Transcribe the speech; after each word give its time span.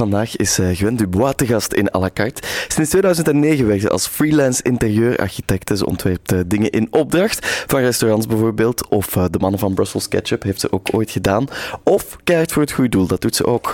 Vandaag 0.00 0.36
is 0.36 0.58
uh, 0.58 0.76
Gwen 0.76 0.96
Dubois 0.96 1.34
te 1.36 1.46
gast 1.46 1.72
in 1.72 1.88
à 1.94 1.98
la 1.98 2.10
carte. 2.10 2.42
Sinds 2.68 2.90
2009 2.90 3.66
werkt 3.66 3.82
ze 3.82 3.88
als 3.88 4.06
freelance 4.06 4.62
interieurarchitecte. 4.62 5.76
Ze 5.76 5.86
ontwerpt 5.86 6.32
uh, 6.32 6.40
dingen 6.46 6.70
in 6.70 6.88
opdracht, 6.90 7.64
van 7.66 7.80
restaurants 7.80 8.26
bijvoorbeeld. 8.26 8.88
Of 8.88 9.16
uh, 9.16 9.24
de 9.30 9.38
mannen 9.38 9.60
van 9.60 9.74
Brussels 9.74 10.08
Ketchup 10.08 10.42
heeft 10.42 10.60
ze 10.60 10.72
ook 10.72 10.88
ooit 10.92 11.10
gedaan. 11.10 11.46
Of 11.82 12.16
keihard 12.24 12.52
voor 12.52 12.62
het 12.62 12.72
goede 12.72 12.90
doel, 12.90 13.06
dat 13.06 13.20
doet 13.20 13.36
ze 13.36 13.44
ook. 13.46 13.72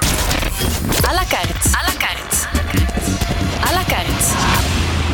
À 1.04 1.12
la 1.12 1.24
carte. 1.28 1.68
À 1.68 1.82
la 1.86 1.94
carte. 1.98 2.46
À 3.60 3.72
la 3.72 3.84
carte. 3.88 4.34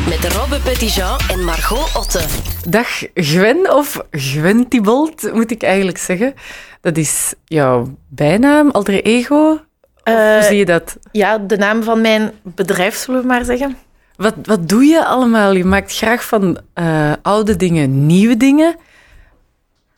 Met 0.09 0.33
Robbe 0.33 0.59
Petitjean 0.63 1.19
en 1.29 1.43
Margot 1.43 1.95
Otte. 1.95 2.25
Dag 2.67 3.03
Gwen, 3.13 3.73
of 3.75 4.01
Gwen 4.11 4.67
Thibault 4.67 5.33
moet 5.33 5.51
ik 5.51 5.63
eigenlijk 5.63 5.97
zeggen. 5.97 6.33
Dat 6.81 6.97
is 6.97 7.33
jouw 7.45 7.97
bijnaam, 8.09 8.69
alter 8.69 9.03
ego. 9.03 9.59
Uh, 10.03 10.33
hoe 10.33 10.43
zie 10.43 10.57
je 10.57 10.65
dat? 10.65 10.97
Ja, 11.11 11.37
de 11.37 11.57
naam 11.57 11.83
van 11.83 12.01
mijn 12.01 12.31
bedrijf, 12.41 12.95
zullen 12.95 13.21
we 13.21 13.27
maar 13.27 13.45
zeggen. 13.45 13.77
Wat, 14.15 14.33
wat 14.43 14.69
doe 14.69 14.83
je 14.83 15.05
allemaal? 15.05 15.51
Je 15.51 15.65
maakt 15.65 15.95
graag 15.95 16.23
van 16.25 16.59
uh, 16.75 17.11
oude 17.21 17.55
dingen 17.55 18.05
nieuwe 18.05 18.37
dingen. 18.37 18.75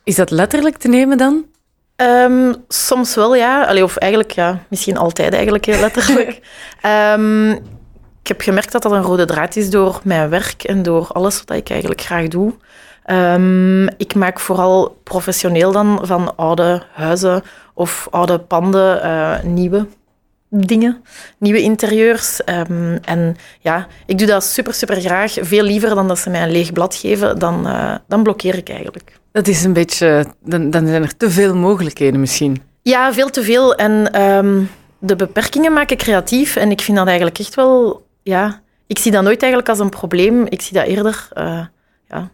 Is 0.03 0.15
dat 0.15 0.31
letterlijk 0.31 0.77
te 0.77 0.87
nemen 0.87 1.17
dan? 1.17 1.45
Um, 1.95 2.55
soms 2.67 3.15
wel, 3.15 3.35
ja. 3.35 3.63
Allee, 3.63 3.83
of 3.83 3.95
eigenlijk, 3.97 4.31
ja, 4.31 4.59
misschien 4.69 4.97
altijd 4.97 5.33
eigenlijk 5.33 5.65
heel 5.65 5.79
letterlijk. 5.79 6.39
um, 6.85 7.51
ik 8.21 8.27
heb 8.27 8.41
gemerkt 8.41 8.71
dat 8.71 8.81
dat 8.81 8.91
een 8.91 9.01
rode 9.01 9.25
draad 9.25 9.55
is 9.55 9.69
door 9.69 9.99
mijn 10.03 10.29
werk 10.29 10.63
en 10.63 10.83
door 10.83 11.07
alles 11.07 11.43
wat 11.45 11.57
ik 11.57 11.69
eigenlijk 11.69 12.01
graag 12.01 12.27
doe. 12.27 12.53
Um, 13.11 13.87
ik 13.97 14.15
maak 14.15 14.39
vooral 14.39 14.99
professioneel 15.03 15.71
dan 15.71 15.99
van 16.01 16.35
oude 16.35 16.83
huizen 16.93 17.43
of 17.75 18.07
oude 18.11 18.39
panden 18.39 19.05
uh, 19.05 19.43
nieuwe 19.43 19.87
dingen, 20.49 21.03
nieuwe 21.37 21.61
interieurs. 21.61 22.41
Um, 22.45 22.99
en 23.01 23.35
ja, 23.59 23.87
ik 24.05 24.17
doe 24.17 24.27
dat 24.27 24.43
super, 24.43 24.73
super 24.73 25.01
graag. 25.01 25.33
Veel 25.39 25.63
liever 25.63 25.95
dan 25.95 26.07
dat 26.07 26.19
ze 26.19 26.29
mij 26.29 26.43
een 26.43 26.51
leeg 26.51 26.73
blad 26.73 26.95
geven, 26.95 27.39
dan, 27.39 27.67
uh, 27.67 27.95
dan 28.07 28.23
blokkeer 28.23 28.57
ik 28.57 28.69
eigenlijk. 28.69 29.19
Dat 29.31 29.47
is 29.47 29.63
een 29.63 29.73
beetje... 29.73 30.25
Dan, 30.43 30.69
dan 30.69 30.87
zijn 30.87 31.03
er 31.03 31.17
te 31.17 31.31
veel 31.31 31.55
mogelijkheden 31.55 32.19
misschien. 32.19 32.61
Ja, 32.81 33.13
veel 33.13 33.29
te 33.29 33.43
veel. 33.43 33.75
En 33.75 34.21
um, 34.21 34.69
de 34.99 35.15
beperkingen 35.15 35.73
maken 35.73 35.97
creatief. 35.97 36.55
En 36.55 36.71
ik 36.71 36.81
vind 36.81 36.97
dat 36.97 37.07
eigenlijk 37.07 37.39
echt 37.39 37.55
wel... 37.55 38.05
Ja, 38.23 38.61
ik 38.87 38.99
zie 38.99 39.11
dat 39.11 39.23
nooit 39.23 39.41
eigenlijk 39.41 39.69
als 39.69 39.79
een 39.79 39.89
probleem. 39.89 40.45
Ik 40.45 40.61
zie 40.61 40.73
dat 40.73 40.85
eerder... 40.85 41.27
Uh, 41.37 41.65
ja. 42.09 42.29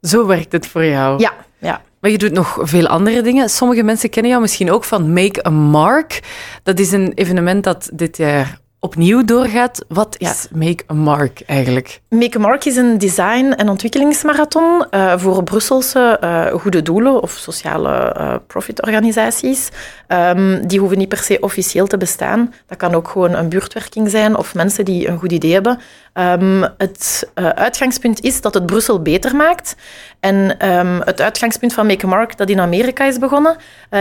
Zo 0.00 0.26
werkt 0.26 0.52
het 0.52 0.66
voor 0.66 0.84
jou? 0.84 1.20
Ja, 1.20 1.32
ja. 1.58 1.82
Maar 2.00 2.10
je 2.10 2.18
doet 2.18 2.32
nog 2.32 2.58
veel 2.60 2.86
andere 2.86 3.22
dingen. 3.22 3.48
Sommige 3.48 3.82
mensen 3.82 4.10
kennen 4.10 4.30
jou 4.30 4.42
misschien 4.42 4.70
ook 4.70 4.84
van 4.84 5.12
Make 5.12 5.46
a 5.46 5.50
Mark. 5.50 6.20
Dat 6.62 6.78
is 6.78 6.92
een 6.92 7.12
evenement 7.12 7.64
dat 7.64 7.90
dit 7.92 8.16
jaar 8.16 8.58
opnieuw 8.86 9.24
doorgaat. 9.24 9.84
Wat 9.88 10.14
is. 10.18 10.48
Make 10.50 10.84
a 10.90 10.94
Mark 10.94 11.40
eigenlijk? 11.46 12.00
Make 12.08 12.36
a 12.36 12.40
Mark 12.40 12.64
is 12.64 12.76
een 12.76 12.98
design- 12.98 13.52
en 13.52 13.68
ontwikkelingsmarathon 13.68 14.84
uh, 14.90 15.18
voor 15.18 15.42
Brusselse 15.42 16.18
uh, 16.24 16.46
goede 16.46 16.82
doelen 16.82 17.22
of 17.22 17.30
sociale 17.30 18.16
uh, 18.18 18.34
profitorganisaties. 18.46 19.68
Um, 20.08 20.66
die 20.66 20.78
hoeven 20.78 20.98
niet 20.98 21.08
per 21.08 21.18
se 21.18 21.40
officieel 21.40 21.86
te 21.86 21.96
bestaan. 21.96 22.54
Dat 22.66 22.78
kan 22.78 22.94
ook 22.94 23.08
gewoon 23.08 23.34
een 23.34 23.48
buurtwerking 23.48 24.10
zijn 24.10 24.36
of 24.36 24.54
mensen 24.54 24.84
die 24.84 25.08
een 25.08 25.18
goed 25.18 25.32
idee 25.32 25.52
hebben. 25.52 25.78
Um, 26.14 26.62
het 26.62 27.30
uitgangspunt 27.34 28.20
is 28.20 28.40
dat 28.40 28.54
het 28.54 28.66
Brussel 28.66 29.02
beter 29.02 29.36
maakt. 29.36 29.76
En 30.20 30.68
um, 30.70 31.00
het 31.04 31.20
uitgangspunt 31.20 31.72
van 31.72 31.86
Make 31.86 32.06
a 32.06 32.08
Mark, 32.08 32.36
dat 32.36 32.50
in 32.50 32.60
Amerika 32.60 33.04
is 33.04 33.18
begonnen, 33.18 33.56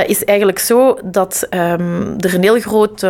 is 0.06 0.24
eigenlijk 0.24 0.60
zo 0.60 1.00
dat 1.04 1.48
er 1.50 2.34
een 2.34 2.44
heel 2.44 2.60
groot 2.60 3.06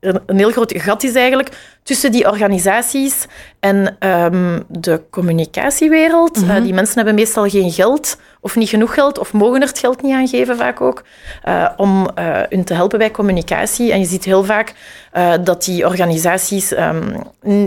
een 0.00 0.38
heel 0.38 0.50
groot 0.50 0.72
gat 0.76 1.02
is 1.02 1.14
eigenlijk 1.14 1.78
tussen 1.82 2.12
die 2.12 2.28
organisaties 2.28 3.26
en 3.60 3.96
um, 4.08 4.64
de 4.68 5.02
communicatiewereld. 5.10 6.36
Mm 6.36 6.48
-hmm. 6.48 6.56
uh, 6.56 6.62
die 6.62 6.74
mensen 6.74 6.96
hebben 6.96 7.14
meestal 7.14 7.48
geen 7.48 7.70
geld 7.70 8.16
of 8.40 8.56
niet 8.56 8.68
genoeg 8.68 8.94
geld 8.94 9.18
of 9.18 9.32
mogen 9.32 9.60
er 9.60 9.68
het 9.68 9.78
geld 9.78 10.02
niet 10.02 10.14
aan 10.14 10.28
geven 10.28 10.56
vaak 10.56 10.80
ook 10.80 11.02
uh, 11.48 11.68
om 11.76 12.08
uh, 12.18 12.40
hun 12.48 12.64
te 12.64 12.74
helpen 12.74 12.98
bij 12.98 13.10
communicatie. 13.10 13.92
En 13.92 13.98
je 13.98 14.06
ziet 14.06 14.24
heel 14.24 14.44
vaak 14.44 14.74
dat 15.42 15.64
die 15.64 15.86
organisaties 15.86 16.70
um, 16.70 17.22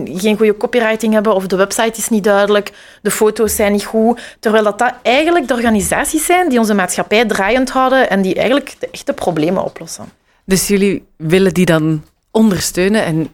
geen 0.06 0.38
goede 0.38 0.57
copywriting 0.57 1.13
hebben 1.13 1.36
of 1.36 1.47
de 1.47 1.56
website 1.56 2.00
is 2.00 2.09
niet 2.09 2.24
duidelijk, 2.24 2.72
de 3.02 3.12
foto's 3.12 3.56
zijn 3.56 3.72
niet 3.72 3.86
goed, 3.86 4.22
terwijl 4.40 4.63
dat, 4.63 4.80
dat 4.80 4.94
eigenlijk 5.02 5.47
de 5.47 5.53
organisaties 5.53 6.25
zijn 6.25 6.50
die 6.50 6.59
onze 6.59 6.74
maatschappij 6.74 7.25
draaiend 7.25 7.69
houden 7.69 8.09
en 8.09 8.22
die 8.22 8.36
eigenlijk 8.36 8.75
de 8.80 8.88
echte 8.91 9.13
problemen 9.13 9.63
oplossen. 9.63 10.06
Dus 10.46 10.68
jullie 10.68 11.06
willen 11.18 11.53
die 11.53 11.66
dan 11.66 12.03
ondersteunen. 12.33 13.03
En 13.03 13.27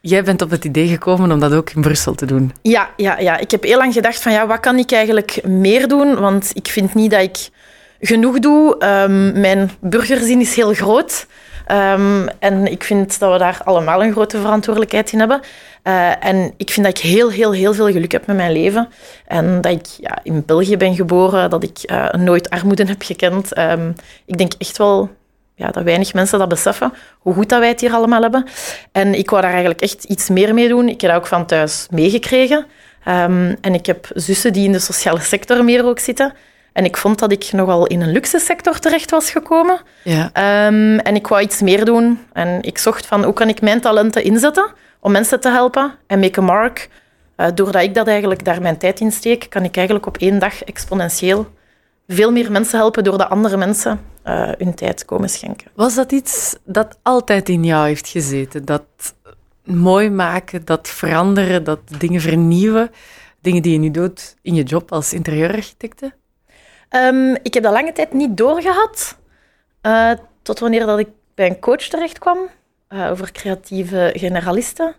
jij 0.00 0.24
bent 0.24 0.42
op 0.42 0.50
het 0.50 0.64
idee 0.64 0.88
gekomen 0.88 1.32
om 1.32 1.40
dat 1.40 1.52
ook 1.52 1.70
in 1.70 1.80
Brussel 1.80 2.14
te 2.14 2.26
doen. 2.26 2.52
Ja, 2.62 2.90
ja, 2.96 3.18
ja. 3.18 3.38
ik 3.38 3.50
heb 3.50 3.62
heel 3.62 3.78
lang 3.78 3.92
gedacht 3.92 4.22
van 4.22 4.32
ja, 4.32 4.46
wat 4.46 4.60
kan 4.60 4.78
ik 4.78 4.92
eigenlijk 4.92 5.40
meer 5.46 5.88
doen? 5.88 6.14
Want 6.14 6.50
ik 6.52 6.68
vind 6.68 6.94
niet 6.94 7.10
dat 7.10 7.22
ik 7.22 7.48
genoeg 8.00 8.38
doe. 8.38 8.76
Um, 8.84 9.40
mijn 9.40 9.70
burgerzin 9.80 10.40
is 10.40 10.54
heel 10.54 10.74
groot. 10.74 11.26
Um, 11.72 12.28
en 12.38 12.66
ik 12.66 12.84
vind 12.84 13.18
dat 13.18 13.32
we 13.32 13.38
daar 13.38 13.60
allemaal 13.64 14.02
een 14.02 14.12
grote 14.12 14.40
verantwoordelijkheid 14.40 15.12
in 15.12 15.18
hebben. 15.18 15.40
Uh, 15.84 16.24
en 16.24 16.54
ik 16.56 16.70
vind 16.70 16.86
dat 16.86 16.98
ik 16.98 17.04
heel, 17.04 17.30
heel, 17.30 17.52
heel 17.52 17.74
veel 17.74 17.90
geluk 17.90 18.12
heb 18.12 18.26
met 18.26 18.36
mijn 18.36 18.52
leven. 18.52 18.88
En 19.26 19.60
dat 19.60 19.72
ik 19.72 19.86
ja, 20.00 20.18
in 20.22 20.42
België 20.46 20.76
ben 20.76 20.94
geboren, 20.94 21.50
dat 21.50 21.62
ik 21.62 21.78
uh, 21.90 22.10
nooit 22.10 22.50
armoede 22.50 22.84
heb 22.84 23.02
gekend. 23.02 23.58
Um, 23.58 23.94
ik 24.26 24.38
denk 24.38 24.52
echt 24.58 24.78
wel 24.78 25.10
ja, 25.54 25.70
dat 25.70 25.82
weinig 25.82 26.14
mensen 26.14 26.38
dat 26.38 26.48
beseffen, 26.48 26.92
hoe 27.18 27.34
goed 27.34 27.48
dat 27.48 27.58
wij 27.58 27.68
het 27.68 27.80
hier 27.80 27.92
allemaal 27.92 28.22
hebben. 28.22 28.46
En 28.92 29.14
ik 29.14 29.30
wou 29.30 29.42
daar 29.42 29.50
eigenlijk 29.50 29.80
echt 29.80 30.04
iets 30.04 30.28
meer 30.28 30.54
mee 30.54 30.68
doen. 30.68 30.88
Ik 30.88 31.00
heb 31.00 31.10
dat 31.10 31.20
ook 31.20 31.26
van 31.26 31.46
thuis 31.46 31.86
meegekregen. 31.90 32.66
Um, 33.08 33.56
en 33.60 33.74
ik 33.74 33.86
heb 33.86 34.08
zussen 34.14 34.52
die 34.52 34.64
in 34.64 34.72
de 34.72 34.78
sociale 34.78 35.20
sector 35.20 35.64
meer 35.64 35.84
ook 35.84 35.98
zitten. 35.98 36.32
En 36.72 36.84
ik 36.84 36.96
vond 36.96 37.18
dat 37.18 37.32
ik 37.32 37.52
nogal 37.52 37.86
in 37.86 38.00
een 38.00 38.12
luxe 38.12 38.38
sector 38.38 38.78
terecht 38.78 39.10
was 39.10 39.30
gekomen. 39.30 39.80
Ja. 40.02 40.24
Um, 40.66 40.98
en 40.98 41.14
ik 41.14 41.26
wou 41.26 41.42
iets 41.42 41.60
meer 41.60 41.84
doen. 41.84 42.26
En 42.32 42.62
ik 42.62 42.78
zocht 42.78 43.06
van, 43.06 43.24
hoe 43.24 43.32
kan 43.32 43.48
ik 43.48 43.60
mijn 43.60 43.80
talenten 43.80 44.24
inzetten 44.24 44.72
om 45.00 45.12
mensen 45.12 45.40
te 45.40 45.48
helpen? 45.48 45.94
En 46.06 46.18
Make 46.18 46.40
a 46.40 46.42
Mark, 46.42 46.88
uh, 47.36 47.46
doordat 47.54 47.82
ik 47.82 47.94
dat 47.94 48.08
eigenlijk 48.08 48.44
daar 48.44 48.62
mijn 48.62 48.78
tijd 48.78 49.00
in 49.00 49.12
steek, 49.12 49.46
kan 49.48 49.64
ik 49.64 49.76
eigenlijk 49.76 50.06
op 50.06 50.16
één 50.16 50.38
dag 50.38 50.62
exponentieel 50.62 51.46
veel 52.08 52.32
meer 52.32 52.50
mensen 52.50 52.78
helpen 52.78 53.04
doordat 53.04 53.28
andere 53.28 53.56
mensen 53.56 54.00
uh, 54.24 54.50
hun 54.58 54.74
tijd 54.74 55.04
komen 55.04 55.28
schenken. 55.28 55.70
Was 55.74 55.94
dat 55.94 56.12
iets 56.12 56.56
dat 56.64 56.98
altijd 57.02 57.48
in 57.48 57.64
jou 57.64 57.86
heeft 57.86 58.08
gezeten? 58.08 58.64
Dat 58.64 58.84
mooi 59.64 60.10
maken, 60.10 60.64
dat 60.64 60.88
veranderen, 60.88 61.64
dat 61.64 61.80
dingen 61.98 62.20
vernieuwen? 62.20 62.90
Dingen 63.40 63.62
die 63.62 63.72
je 63.72 63.78
nu 63.78 63.90
doet 63.90 64.36
in 64.42 64.54
je 64.54 64.62
job 64.62 64.92
als 64.92 65.12
interieurarchitecte? 65.12 66.12
Um, 66.90 67.36
ik 67.42 67.54
heb 67.54 67.62
dat 67.62 67.72
lange 67.72 67.92
tijd 67.92 68.12
niet 68.12 68.36
doorgehad. 68.36 69.18
Uh, 69.82 70.10
tot 70.42 70.58
wanneer 70.58 70.86
dat 70.86 70.98
ik 70.98 71.08
bij 71.34 71.46
een 71.46 71.60
coach 71.60 71.82
terecht 71.82 72.18
kwam 72.18 72.38
uh, 72.88 73.10
over 73.10 73.32
creatieve 73.32 74.10
generalisten. 74.16 74.94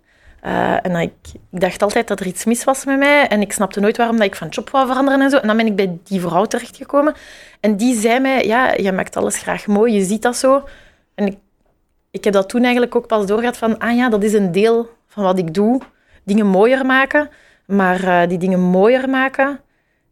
Uh, 0.46 0.86
en 0.86 0.96
ik, 0.96 1.14
ik, 1.52 1.60
dacht 1.60 1.82
altijd 1.82 2.08
dat 2.08 2.20
er 2.20 2.26
iets 2.26 2.46
mis 2.46 2.64
was 2.64 2.86
met 2.86 2.98
mij. 2.98 3.28
En 3.28 3.42
ik 3.42 3.52
snapte 3.52 3.80
nooit 3.80 3.98
waarom 3.98 4.18
dat 4.18 4.26
ik 4.26 4.36
van 4.36 4.48
job 4.48 4.70
wou 4.70 4.88
veranderen 4.88 5.22
en 5.22 5.30
zo. 5.30 5.38
En 5.38 5.48
dan 5.48 5.58
ben 5.58 5.66
ik 5.66 5.76
bij 5.76 5.98
die 6.04 6.22
vrouw 6.22 6.46
terechtgekomen. 6.46 7.14
En 7.66 7.76
die 7.76 8.00
zei 8.00 8.20
mij, 8.20 8.46
ja, 8.46 8.74
je 8.74 8.92
maakt 8.92 9.16
alles 9.16 9.38
graag 9.38 9.68
mooi, 9.68 9.94
je 9.94 10.04
ziet 10.04 10.22
dat 10.22 10.36
zo. 10.36 10.64
En 11.16 11.26
ik, 11.26 11.38
ik 12.12 12.24
heb 12.24 12.34
dat 12.34 12.50
toen 12.50 12.64
eigenlijk 12.64 12.96
ook 12.96 13.08
pas 13.08 13.26
doorgehad 13.26 13.58
van, 13.58 13.80
ah 13.80 13.96
ja, 13.96 14.10
dat 14.10 14.24
is 14.24 14.34
een 14.34 14.52
deel 14.52 14.90
van 15.08 15.24
wat 15.24 15.38
ik 15.38 15.54
doe. 15.54 15.82
Dingen 16.24 16.48
mooier 16.48 16.86
maken. 16.86 17.30
Maar 17.66 18.04
uh, 18.04 18.30
die 18.30 18.38
dingen 18.38 18.60
mooier 18.60 19.10
maken, 19.10 19.60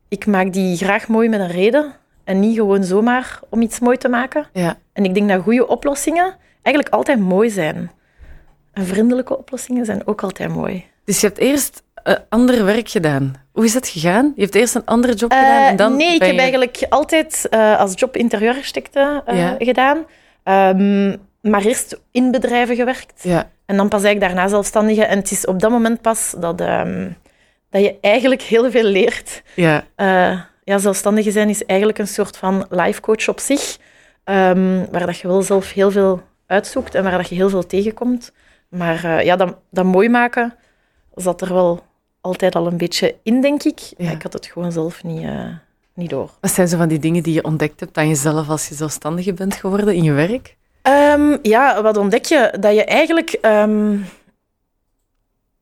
ik 0.08 0.26
maak 0.26 0.54
die 0.54 0.78
graag 0.78 1.08
mooi 1.08 1.30
met 1.30 1.40
een 1.40 1.48
reden. 1.48 1.94
En 2.24 2.40
niet 2.40 2.56
gewoon 2.56 2.84
zomaar 2.84 3.40
om 3.50 3.62
iets 3.62 3.80
mooi 3.80 3.98
te 3.98 4.10
maken. 4.10 4.46
Ja. 4.54 4.78
En 4.94 5.04
ik 5.04 5.14
denk 5.14 5.30
dat 5.30 5.42
goede 5.42 5.68
oplossingen 5.68 6.36
eigenlijk 6.62 6.96
altijd 6.96 7.20
mooi 7.20 7.50
zijn. 7.50 7.92
En 8.72 8.86
vriendelijke 8.86 9.38
oplossingen 9.38 9.86
zijn 9.86 10.08
ook 10.08 10.24
altijd 10.24 10.50
mooi. 10.50 10.86
Dus 11.04 11.22
je 11.22 11.28
hebt 11.28 11.40
eerst 11.40 11.84
uh, 12.04 12.14
ander 12.30 12.66
werk 12.66 12.90
gedaan. 12.90 13.34
Hoe 13.52 13.66
is 13.66 13.74
dat 13.74 13.88
gegaan? 13.88 14.34
Je 14.36 14.42
hebt 14.42 14.56
eerst 14.56 14.76
een 14.76 14.86
andere 14.86 15.14
job 15.14 15.32
gedaan 15.32 15.62
uh, 15.62 15.68
en 15.68 15.76
dan... 15.76 15.96
Nee, 15.96 16.14
ik 16.14 16.24
heb 16.24 16.38
eigenlijk 16.38 16.86
altijd 16.90 17.48
uh, 17.50 17.80
als 17.80 17.92
job 17.96 18.18
interieurarchitecte 18.18 19.24
ja. 19.26 19.56
gedaan. 19.60 19.98
Um, 20.44 21.22
maar 21.42 21.62
eerst 21.62 22.00
in 22.12 22.32
bedrijven 22.32 22.76
gewerkt. 22.76 23.24
Ja. 23.24 23.50
En 23.66 23.78
dan 23.78 23.90
pas 23.90 24.04
eigenlijk 24.04 24.34
daarna 24.34 24.50
zelfstandige. 24.50 25.04
En 25.06 25.18
het 25.18 25.32
is 25.32 25.46
op 25.46 25.60
dat 25.60 25.72
moment 25.72 26.02
pas 26.02 26.36
dat, 26.38 26.62
um, 26.62 27.18
dat 27.70 27.82
je 27.82 27.98
eigenlijk 28.02 28.42
heel 28.42 28.72
veel 28.72 28.84
leert. 28.84 29.44
Ja. 29.56 29.84
ja, 30.64 30.78
zelfstandige 30.78 31.32
zijn 31.32 31.50
is 31.50 31.66
eigenlijk 31.66 32.00
een 32.00 32.08
soort 32.08 32.38
van 32.38 32.66
life 32.70 33.02
coach 33.02 33.28
op 33.28 33.40
zich. 33.40 33.78
Um, 34.26 34.92
waar 34.92 35.06
dat 35.06 35.18
je 35.18 35.28
wel 35.28 35.42
zelf 35.42 35.72
heel 35.72 35.92
veel 35.92 36.22
uitzoekt 36.48 36.96
en 36.96 37.04
waar 37.04 37.18
dat 37.18 37.30
je 37.30 37.36
heel 37.36 37.50
veel 37.50 37.66
tegenkomt. 37.66 38.32
Maar 38.70 39.06
uh, 39.06 39.24
ja, 39.24 39.36
dat, 39.36 39.56
dat 39.72 39.86
mooi 39.86 40.10
maken 40.10 40.56
zat 41.16 41.42
er 41.42 41.54
wel 41.54 41.84
altijd 42.24 42.56
al 42.56 42.68
een 42.68 42.78
beetje 42.78 43.16
in, 43.24 43.42
denk 43.42 43.64
ik. 43.64 43.80
Ja. 43.98 44.12
Ik 44.12 44.22
had 44.22 44.34
het 44.34 44.46
gewoon 44.46 44.72
zelf 44.72 45.04
niet, 45.04 45.22
uh, 45.22 45.46
niet 45.94 46.10
door. 46.10 46.32
Wat 46.40 46.52
zijn 46.52 46.68
zo 46.68 46.78
van 46.78 46.88
die 46.88 47.00
dingen 47.00 47.24
die 47.24 47.34
je 47.34 47.44
ontdekt 47.44 47.80
hebt 47.80 47.98
aan 47.98 48.08
jezelf 48.08 48.50
als 48.50 48.68
je 48.68 48.76
zelfstandige 48.76 49.34
bent 49.34 49.56
geworden 49.56 49.96
in 49.96 50.04
je 50.04 50.12
werk? 50.12 50.56
Ehm, 50.82 51.38
ja, 51.42 51.82
wat 51.82 51.98
ontdek 51.98 52.26
je? 52.26 52.54
Dat 52.60 52.76
je 52.76 52.84
eigenlijk... 52.84 53.38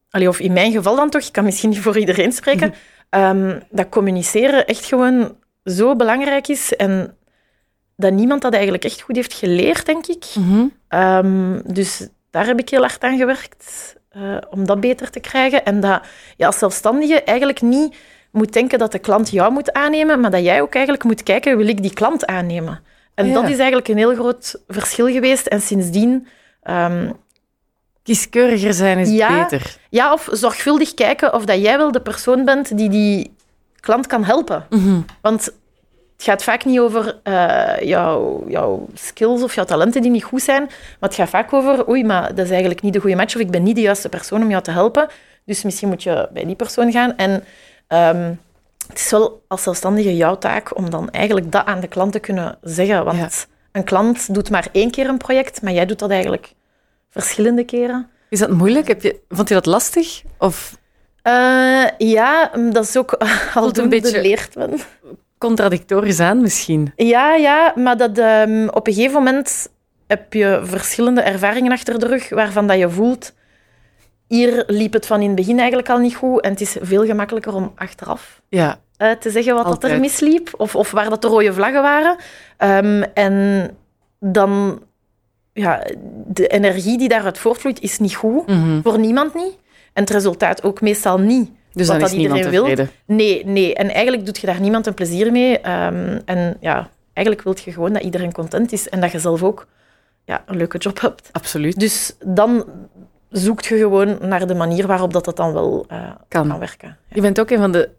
allee, 0.10 0.28
of 0.28 0.40
in 0.40 0.54
mijn 0.54 0.72
geval 0.72 0.96
dan 0.96 1.10
toch, 1.10 1.22
ik 1.22 1.31
kan 1.31 1.44
misschien 1.44 1.69
niet 1.69 1.80
voor 1.80 1.98
iedereen 1.98 2.31
spreken, 2.31 2.74
ehm, 3.10 3.60
dat 3.69 3.90
communiceren 3.90 4.66
echt 4.66 4.86
gewoon 4.86 5.36
zo 5.63 5.96
belangrijk 5.96 6.48
is 6.48 6.75
en 6.75 7.18
dat 7.96 8.13
niemand 8.13 8.42
dat 8.42 8.54
eigenlijk 8.54 8.84
echt 8.84 9.02
goed 9.02 9.16
heeft 9.16 9.34
geleerd, 9.34 9.86
denk 9.86 10.08
ik. 10.08 10.25
Ehm, 10.88 11.62
dus 11.66 12.08
daar 12.30 12.46
heb 12.46 12.60
ik 12.60 12.69
heel 12.69 12.81
hard 12.81 13.04
aan 13.04 13.18
gewerkt, 13.18 13.96
eh, 14.12 14.38
om 14.50 14.66
dat 14.66 14.80
beter 14.80 15.10
te 15.10 15.19
krijgen. 15.19 15.66
En 15.66 15.80
dat 15.80 16.02
je 16.38 16.46
als 16.46 16.58
zelfstandige 16.58 17.24
eigenlijk 17.24 17.62
niet 17.62 17.96
moet 18.31 18.54
denken 18.54 18.80
dat 18.80 18.92
de 18.92 19.00
klant 19.00 19.30
jou 19.30 19.52
moet 19.52 19.74
aannemen, 19.74 20.19
maar 20.19 20.31
dat 20.31 20.44
jij 20.44 20.62
ook 20.62 20.74
eigenlijk 20.74 21.04
moet 21.04 21.24
kijken, 21.24 21.58
wil 21.58 21.68
ik 21.68 21.81
die 21.81 21.94
klant 21.94 22.25
aannemen? 22.25 22.80
En 23.13 23.28
Ja. 23.28 23.34
dat 23.34 23.44
is 23.44 23.58
eigenlijk 23.58 23.88
een 23.88 23.98
heel 23.98 24.13
groot 24.16 24.62
verschil 24.68 25.08
geweest. 25.08 25.48
En 25.48 25.62
sindsdien 25.62 26.28
ehm, 26.63 27.12
Kieskeuriger 28.04 28.74
zijn 28.74 28.98
is 28.98 29.10
Ja. 29.10 29.44
beter. 29.44 29.78
Ja, 29.90 30.13
of 30.13 30.28
zorgvuldig 30.31 30.94
kijken 30.94 31.34
of 31.34 31.46
dat 31.46 31.62
jij 31.62 31.78
wel 31.78 31.92
de 31.92 32.02
persoon 32.02 32.46
bent 32.46 32.78
die 32.78 32.90
die 32.90 33.36
klant 33.80 34.08
kan 34.08 34.24
helpen. 34.24 34.66
Want 35.22 35.52
het 36.22 36.30
gaat 36.30 36.44
vaak 36.44 36.66
niet 36.66 36.80
over 36.80 37.20
eh, 37.24 37.74
jouw, 37.80 38.44
jouw 38.48 38.88
skills 38.94 39.42
of 39.44 39.56
jouw 39.56 39.64
talenten 39.66 40.02
die 40.02 40.12
niet 40.12 40.24
goed 40.24 40.42
zijn, 40.42 40.64
maar 40.64 41.10
het 41.10 41.16
gaat 41.16 41.30
vaak 41.30 41.54
over 41.54 41.90
oei, 41.90 42.04
maar 42.04 42.36
dat 42.36 42.46
is 42.46 42.52
eigenlijk 42.52 42.82
niet 42.82 42.94
de 42.94 43.00
goede 43.00 43.16
match 43.16 43.36
of 43.36 43.42
ik 43.42 43.52
ben 43.52 43.64
niet 43.64 43.76
de 43.76 43.82
juiste 43.82 44.10
persoon 44.10 44.42
om 44.42 44.50
jou 44.50 44.64
te 44.64 44.72
helpen. 44.72 45.08
Dus 45.46 45.64
misschien 45.64 45.88
moet 45.90 46.04
je 46.04 46.30
bij 46.34 46.46
die 46.46 46.56
persoon 46.56 46.92
gaan. 46.92 47.16
En 47.18 47.44
ehm, 47.88 48.34
het 48.88 48.98
is 49.00 49.12
wel 49.12 49.44
als 49.48 49.64
zelfstandige 49.64 50.16
jouw 50.16 50.38
taak 50.38 50.78
om 50.78 50.90
dan 50.90 51.10
eigenlijk 51.10 51.52
dat 51.52 51.66
aan 51.66 51.80
de 51.80 51.88
klant 51.88 52.12
te 52.12 52.20
kunnen 52.20 52.58
zeggen. 52.62 53.06
Want 53.06 53.18
Ja. 53.18 53.28
een 53.72 53.84
klant 53.84 54.34
doet 54.34 54.50
maar 54.50 54.68
één 54.72 54.92
keer 54.92 55.08
een 55.08 55.18
project, 55.18 55.62
maar 55.62 55.74
jij 55.74 55.86
doet 55.86 56.00
dat 56.00 56.10
eigenlijk 56.10 56.54
verschillende 57.10 57.64
keren. 57.64 58.10
Is 58.30 58.40
dat 58.40 58.50
moeilijk? 58.52 58.88
Heb 58.88 59.02
je, 59.02 59.20
vond 59.30 59.48
je 59.48 59.54
dat 59.54 59.66
lastig? 59.66 60.22
Of 60.38 60.80
Eh, 61.22 61.84
ja, 61.98 62.52
mm, 62.56 62.74
dat 62.74 62.84
is 62.84 62.98
ook 62.98 63.12
al 63.54 63.78
een 63.78 63.90
beetje- 63.90 64.22
leert 64.22 64.56
men. 64.56 64.80
Contradictorisch 65.42 66.20
aan 66.20 66.42
misschien? 66.42 66.92
Ja, 66.96 67.36
ja, 67.36 67.74
maar 67.76 67.98
dat, 67.98 68.18
ehm, 68.18 68.68
op 68.68 68.88
een 68.88 68.94
gegeven 68.94 69.14
moment 69.24 69.70
heb 70.08 70.34
je 70.34 70.60
verschillende 70.64 71.22
ervaringen 71.22 71.72
achter 71.72 72.00
de 72.00 72.08
rug 72.08 72.30
waarvan 72.30 72.68
dat 72.68 72.78
je 72.78 72.90
voelt, 72.90 73.34
hier 74.28 74.64
liep 74.68 74.94
het 74.94 75.06
van 75.06 75.20
in 75.22 75.28
het 75.28 75.36
begin 75.36 75.58
eigenlijk 75.58 75.90
al 75.90 75.98
niet 75.98 76.16
goed 76.16 76.42
en 76.42 76.52
het 76.52 76.62
is 76.62 76.76
veel 76.82 77.06
gemakkelijker 77.06 77.54
om 77.56 77.72
achteraf 77.76 78.42
Ja, 78.50 78.80
eh, 78.98 79.12
te 79.12 79.30
zeggen 79.30 79.54
wat 79.56 79.66
dat 79.66 79.84
er 79.84 80.00
misliep 80.00 80.50
of, 80.58 80.76
of 80.76 80.92
waar 80.92 81.10
dat 81.10 81.22
de 81.22 81.28
rode 81.28 81.54
vlaggen 81.54 81.82
waren. 81.82 82.16
Ehm, 82.58 83.04
en 83.14 83.70
dan, 84.20 84.82
ja, 85.54 85.84
de 86.28 86.48
energie 86.48 86.98
die 86.98 87.10
daaruit 87.10 87.38
voortvloeit 87.38 87.82
is 87.82 88.00
niet 88.00 88.16
goed, 88.16 88.48
Mhm. 88.48 88.82
voor 88.82 89.00
niemand 89.00 89.34
niet. 89.34 89.58
En 89.94 90.02
het 90.04 90.10
resultaat 90.10 90.64
ook 90.64 90.82
meestal 90.82 91.18
niet. 91.20 91.50
Dus 91.74 91.88
Wat 91.88 92.00
dan 92.00 92.10
is 92.10 92.16
iedereen 92.16 92.50
wil. 92.50 92.62
tevreden. 92.62 92.92
Nee, 93.06 93.46
nee. 93.46 93.76
En 93.76 93.90
eigenlijk 93.94 94.26
doet 94.26 94.38
je 94.38 94.48
daar 94.48 94.60
niemand 94.60 94.88
een 94.88 94.94
plezier 94.94 95.32
mee. 95.32 95.60
Ehm, 95.60 96.20
en 96.26 96.58
ja, 96.60 96.90
eigenlijk 97.14 97.46
wil 97.46 97.56
je 97.66 97.72
gewoon 97.72 97.94
dat 97.94 98.04
iedereen 98.04 98.32
content 98.34 98.72
is 98.72 98.90
en 98.90 99.02
dat 99.02 99.12
je 99.12 99.20
zelf 99.20 99.44
ook 99.44 99.68
ja, 100.26 100.44
een 100.46 100.58
leuke 100.58 100.78
job 100.78 101.02
hebt. 101.02 101.30
Absoluut. 101.32 101.80
Dus 101.80 102.16
dan 102.26 102.66
zoekt 103.30 103.66
je 103.66 103.78
gewoon 103.78 104.18
naar 104.22 104.48
de 104.48 104.56
manier 104.56 104.88
waarop 104.88 105.14
dat, 105.14 105.26
dat 105.26 105.38
dan 105.38 105.54
wel 105.54 105.86
eh, 105.88 106.10
Kan. 106.28 106.48
kan 106.48 106.60
werken. 106.60 106.98
Je 107.08 107.22
bent 107.22 107.40
ook 107.40 107.50
een 107.50 107.58
van 107.58 107.72
de, 107.72 107.90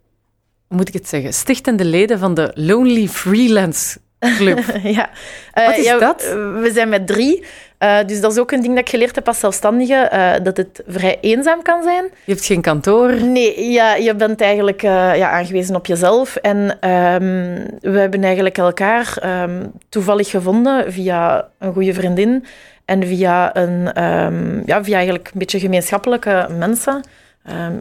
moet 0.69 0.89
ik 0.89 0.95
het 0.95 1.09
zeggen, 1.09 1.35
stichtende 1.35 1.85
leden 1.85 2.19
van 2.19 2.35
de 2.35 2.51
Lonely 2.55 3.09
Freelance 3.09 3.99
Club. 4.19 4.59
ja. 4.83 5.11
Eh, 5.53 5.67
Wat 5.67 5.77
is 5.77 5.85
ja, 5.85 5.99
dat? 5.99 6.23
We 6.33 6.71
zijn 6.73 6.89
met 6.89 7.07
drie. 7.07 7.45
Eh, 7.83 7.99
dus 8.07 8.21
dat 8.21 8.33
is 8.33 8.39
ook 8.39 8.53
een 8.53 8.61
ding 8.61 8.75
dat 8.75 8.83
ik 8.83 8.89
geleerd 8.89 9.15
heb 9.15 9.27
als 9.27 9.39
zelfstandige, 9.39 9.95
eh, 9.95 10.33
dat 10.43 10.57
het 10.57 10.83
vrij 10.87 11.19
eenzaam 11.21 11.63
kan 11.63 11.83
zijn. 11.83 12.05
Je 12.25 12.33
hebt 12.33 12.45
geen 12.45 12.61
kantoor. 12.61 13.23
Nee, 13.23 13.71
ja, 13.71 13.95
je 13.95 14.15
bent 14.15 14.41
eigenlijk 14.41 14.83
eh, 14.83 15.17
ja, 15.17 15.31
aangewezen 15.31 15.75
op 15.75 15.87
jezelf. 15.87 16.37
En 16.37 16.77
ehm, 16.81 17.67
we 17.81 17.99
hebben 17.99 18.25
eigenlijk 18.25 18.59
elkaar 18.59 19.17
ehm, 19.21 19.67
toevallig 19.89 20.31
gevonden 20.31 20.93
via 20.93 21.49
een 21.59 21.73
goede 21.73 21.95
vriendin 21.95 22.45
en 22.85 23.07
via, 23.07 23.57
een, 23.57 23.93
ehm, 23.93 24.63
ja, 24.67 24.85
via 24.85 24.97
eigenlijk 24.97 25.31
een 25.33 25.39
beetje 25.39 25.61
gemeenschappelijke 25.61 26.47
mensen. 26.59 27.01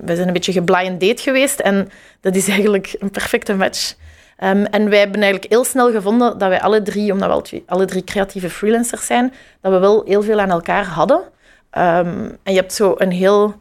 Wij 0.06 0.16
zijn 0.16 0.28
een 0.28 0.34
beetje 0.34 0.52
geblind 0.52 1.00
date 1.00 1.22
geweest 1.22 1.60
en 1.60 1.90
dat 2.22 2.36
is 2.36 2.48
eigenlijk 2.48 2.96
een 3.00 3.12
perfecte 3.12 3.54
match. 3.54 3.94
Ehm, 4.42 4.64
en 4.64 4.90
wij 4.90 5.00
hebben 5.00 5.22
eigenlijk 5.22 5.52
heel 5.52 5.64
snel 5.64 5.92
gevonden 5.92 6.38
dat 6.38 6.50
wij 6.50 6.62
alle 6.62 6.82
drie, 6.82 7.12
omdat 7.12 7.50
we 7.50 7.64
alle 7.66 7.86
drie 7.86 8.04
creatieve 8.04 8.50
freelancers 8.50 9.06
zijn, 9.06 9.34
dat 9.62 9.72
we 9.72 9.78
wel 9.80 10.04
heel 10.06 10.24
veel 10.24 10.40
aan 10.40 10.50
elkaar 10.50 10.86
hadden. 10.86 11.22
Ehm, 11.70 12.30
en 12.44 12.54
je 12.54 12.60
hebt 12.60 12.74
zo 12.74 12.94
een 12.98 13.12
heel 13.12 13.56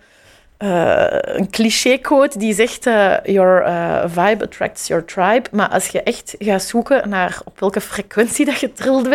eh, 0.57 1.07
een 1.11 1.51
cliché-quote 1.51 2.39
die 2.39 2.55
zegt: 2.55 2.87
eh, 2.87 3.15
Your 3.25 3.63
eh, 3.63 4.05
vibe 4.07 4.45
attracts 4.45 4.87
your 4.87 5.05
tribe. 5.05 5.49
Maar 5.53 5.69
als 5.69 5.89
je 5.89 6.03
echt 6.03 6.35
gaat 6.39 6.63
zoeken 6.63 7.09
naar 7.09 7.41
op 7.45 7.61
welke 7.61 7.81
frequentie 7.81 8.45
dat 8.45 8.61
je 8.61 8.73
trilt 8.73 9.09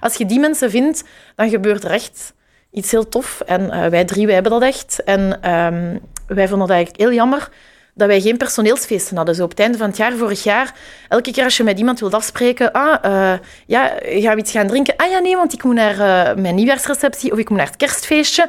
als 0.00 0.14
je 0.14 0.26
die 0.26 0.40
mensen 0.40 0.70
vindt, 0.70 1.04
dan 1.36 1.48
gebeurt 1.48 1.84
er 1.84 1.90
echt 1.90 2.34
iets 2.70 2.90
heel 2.90 3.08
tof. 3.08 3.40
En 3.40 3.90
wij 3.90 4.04
drie, 4.04 4.24
wij 4.26 4.34
hebben 4.34 4.52
dat 4.52 4.62
echt. 4.62 5.02
En 5.04 5.42
ehm, 5.42 5.96
wij 6.26 6.48
vonden 6.48 6.66
dat 6.66 6.76
eigenlijk 6.76 7.00
heel 7.00 7.12
jammer 7.12 7.48
dat 8.00 8.08
wij 8.08 8.20
geen 8.20 8.36
personeelsfeesten 8.36 9.16
hadden. 9.16 9.34
Zo 9.34 9.44
op 9.44 9.50
het 9.50 9.60
einde 9.60 9.78
van 9.78 9.88
het 9.88 9.96
jaar, 9.96 10.12
vorig 10.12 10.42
jaar, 10.42 10.74
elke 11.08 11.30
keer 11.30 11.44
als 11.44 11.56
je 11.56 11.64
met 11.64 11.78
iemand 11.78 12.00
wilt 12.00 12.14
afspreken, 12.14 12.72
ah, 12.72 12.96
eh, 13.02 13.38
ja, 13.66 13.92
gaan 14.02 14.34
we 14.34 14.40
iets 14.40 14.50
gaan 14.50 14.66
drinken? 14.66 14.96
Ah 14.96 15.10
ja, 15.10 15.18
nee, 15.18 15.36
want 15.36 15.52
ik 15.52 15.64
moet 15.64 15.74
naar 15.74 15.92
eh, 15.92 16.36
mijn 16.36 16.54
nieuwjaarsreceptie 16.54 17.32
of 17.32 17.38
ik 17.38 17.48
moet 17.48 17.58
naar 17.58 17.66
het 17.66 17.76
kerstfeestje. 17.76 18.48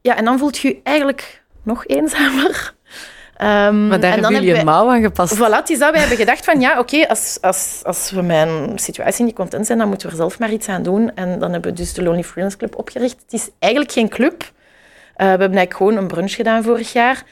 Ja, 0.00 0.16
en 0.16 0.24
dan 0.24 0.38
voelt 0.38 0.58
je 0.58 0.68
je 0.68 0.80
eigenlijk 0.82 1.42
nog 1.62 1.86
eenzamer. 1.86 2.74
Ehm, 3.36 3.88
Maar 3.88 4.00
daar 4.00 4.12
en 4.12 4.20
dan 4.22 4.32
hebben 4.32 4.42
jullie 4.42 4.58
een 4.58 4.64
mouw 4.64 4.90
aan 4.90 5.02
gepast. 5.02 5.36
Voilà, 5.36 5.50
het 5.50 5.70
is 5.70 5.78
dat. 5.78 5.90
Wij 5.90 6.00
hebben 6.00 6.18
gedacht 6.18 6.44
van, 6.44 6.60
ja, 6.60 6.78
oké, 6.78 7.08
als, 7.08 7.38
als, 7.40 7.80
als 7.82 8.10
we 8.10 8.20
een 8.20 8.78
situatie 8.78 9.24
niet 9.24 9.34
content 9.34 9.66
zijn, 9.66 9.78
dan 9.78 9.88
moeten 9.88 10.06
we 10.06 10.12
er 10.12 10.18
zelf 10.18 10.38
maar 10.38 10.52
iets 10.52 10.68
aan 10.68 10.82
doen. 10.82 11.14
En 11.14 11.38
dan 11.38 11.52
hebben 11.52 11.70
we 11.70 11.76
dus 11.76 11.92
de 11.92 12.02
Lonely 12.02 12.24
Freelance 12.24 12.56
Club 12.56 12.78
opgericht. 12.78 13.20
Het 13.22 13.32
is 13.32 13.48
eigenlijk 13.58 13.92
geen 13.92 14.08
club. 14.08 14.42
Eh, 14.42 14.46
we 15.16 15.24
hebben 15.24 15.40
eigenlijk 15.40 15.76
gewoon 15.76 15.96
een 15.96 16.06
brunch 16.06 16.34
gedaan 16.34 16.62
vorig 16.62 16.92
jaar. 16.92 17.22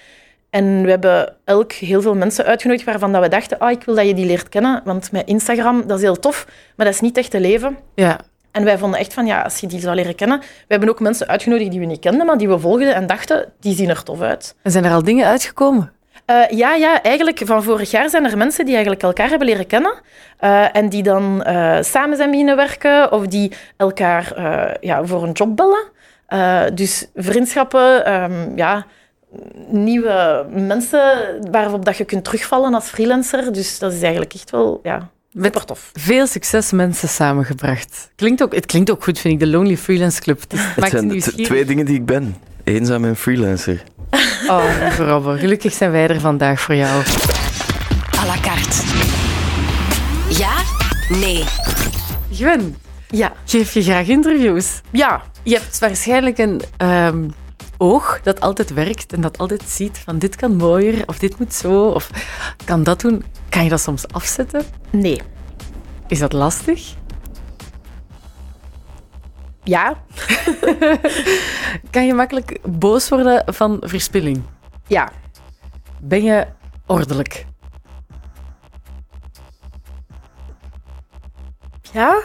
En 0.51 0.83
we 0.83 0.91
hebben 0.91 1.35
elk 1.45 1.73
heel 1.73 2.03
veel 2.03 2.15
mensen 2.15 2.45
uitgenodigd 2.45 2.85
waarvan 2.85 3.13
dat 3.13 3.23
we 3.23 3.29
dachten, 3.29 3.59
ah, 3.59 3.71
ik 3.71 3.83
wil 3.85 3.95
dat 3.95 4.07
je 4.07 4.15
die 4.15 4.27
leert 4.27 4.49
kennen, 4.49 4.81
want 4.85 5.13
met 5.13 5.27
Instagram, 5.27 5.87
dat 5.87 5.97
is 5.97 6.05
heel 6.05 6.19
tof, 6.19 6.47
maar 6.77 6.87
dat 6.87 6.95
is 6.95 7.01
niet 7.01 7.17
echt 7.17 7.31
te 7.31 7.41
leven. 7.41 7.79
Ja. 7.95 8.21
En 8.51 8.65
wij 8.65 8.79
vonden 8.79 9.01
echt 9.01 9.15
van, 9.15 9.27
ja, 9.27 9.43
als 9.43 9.59
je 9.59 9.67
die 9.67 9.81
zou 9.81 9.95
leren 9.95 10.15
kennen... 10.15 10.39
We 10.39 10.47
hebben 10.67 10.89
ook 10.89 11.01
mensen 11.01 11.29
uitgenodigd 11.29 11.71
die 11.71 11.81
we 11.81 11.87
niet 11.87 12.01
kenden, 12.01 12.27
maar 12.27 12.39
die 12.39 12.49
we 12.49 12.59
volgden 12.59 12.95
en 12.95 13.07
dachten, 13.07 13.53
die 13.61 13.75
zien 13.75 13.89
er 13.89 14.03
tof 14.03 14.21
uit. 14.21 14.55
En 14.63 14.71
zijn 14.71 14.85
er 14.85 14.93
al 14.93 15.03
dingen 15.03 15.27
uitgekomen? 15.27 15.93
Eh, 16.29 16.49
ja, 16.51 16.75
ja, 16.75 17.03
eigenlijk 17.03 17.41
van 17.45 17.63
vorig 17.63 17.91
jaar 17.91 18.11
zijn 18.11 18.25
er 18.25 18.37
mensen 18.37 18.65
die 18.65 18.75
eigenlijk 18.75 19.03
elkaar 19.03 19.29
hebben 19.29 19.49
leren 19.49 19.67
kennen 19.67 19.95
eh, 20.39 20.77
en 20.77 20.89
die 20.89 21.03
dan 21.03 21.43
eh, 21.43 21.79
samen 21.81 22.17
zijn 22.17 22.31
beginnen 22.31 22.57
werken 22.57 23.13
of 23.13 23.27
die 23.27 23.53
elkaar 23.77 24.33
ja, 24.81 25.05
voor 25.05 25.23
een 25.23 25.33
job 25.33 25.57
bellen. 25.57 26.77
Dus 26.77 27.07
vriendschappen, 27.15 28.05
ehm, 28.05 28.57
ja, 28.57 28.87
nieuwe 29.71 30.47
mensen 30.51 31.01
waarop 31.51 31.85
dat 31.85 31.97
je 31.97 32.05
kunt 32.05 32.25
terugvallen 32.25 32.75
als 32.75 32.85
freelancer. 32.89 33.53
Dus 33.53 33.79
dat 33.79 33.93
is 33.93 34.01
eigenlijk 34.03 34.35
echt 34.35 34.51
wel 34.51 34.81
ja, 34.83 35.09
super 35.41 35.65
tof. 35.65 35.91
Veel 35.95 36.27
succes 36.27 36.73
mensen 36.73 37.09
samengebracht. 37.09 38.11
Klinkt 38.17 38.43
ook, 38.43 38.55
het 38.55 38.67
klinkt 38.67 38.91
ook 38.91 39.05
goed, 39.05 39.19
vind 39.19 39.35
ik, 39.35 39.41
de 39.41 39.47
Lonely 39.47 39.77
Freelance 39.77 40.21
Club. 40.21 40.41
Het, 40.41 40.53
is, 40.53 40.61
Het 40.77 40.89
zijn 40.91 41.21
twee 41.45 41.65
dingen 41.65 41.85
die 41.87 41.95
ik 41.95 42.07
ben. 42.07 42.37
Eenzaam 42.65 43.05
en 43.05 43.17
freelancer. 43.17 43.83
Oh, 44.49 44.65
lieve 44.83 45.05
Robbe, 45.05 45.39
gelukkig 45.39 45.73
zijn 45.73 45.91
wij 45.91 46.09
er 46.09 46.21
vandaag 46.21 46.61
voor 46.61 46.75
jou. 46.75 47.03
à 48.19 48.27
la 48.27 48.37
carte. 48.41 48.83
Ja? 50.39 50.53
Nee. 51.09 51.45
Gwen, 52.33 52.77
Ja, 53.11 53.33
geef 53.45 53.73
je 53.75 53.83
graag 53.83 54.07
interviews? 54.07 54.81
ja, 54.91 55.23
Je 55.43 55.55
hebt 55.55 55.79
waarschijnlijk 55.79 56.39
een 56.39 56.61
ehm, 56.77 57.29
oog 57.79 58.21
dat 58.23 58.41
altijd 58.41 58.73
werkt 58.73 59.13
en 59.13 59.21
dat 59.21 59.39
altijd 59.39 59.63
ziet 59.63 59.99
van 59.99 60.19
dit 60.19 60.37
kan 60.37 60.57
mooier 60.57 61.03
of 61.07 61.19
dit 61.19 61.39
moet 61.39 61.55
zo 61.55 61.85
of 61.89 62.11
kan 62.65 62.83
dat 62.83 63.01
doen. 63.01 63.25
Kan 63.49 63.65
je 63.65 63.69
dat 63.71 63.81
soms 63.81 64.09
afzetten? 64.09 64.65
nee. 64.91 65.21
Is 66.07 66.19
dat 66.19 66.33
lastig? 66.33 66.95
Ja, 69.63 70.03
Kan 71.91 72.07
je 72.07 72.15
makkelijk 72.15 72.59
boos 72.63 73.09
worden 73.09 73.55
van 73.55 73.77
verspilling? 73.81 74.43
ja, 74.87 75.11
Ben 76.01 76.23
je 76.23 76.47
ordelijk? 76.87 77.47
ja. 81.93 82.23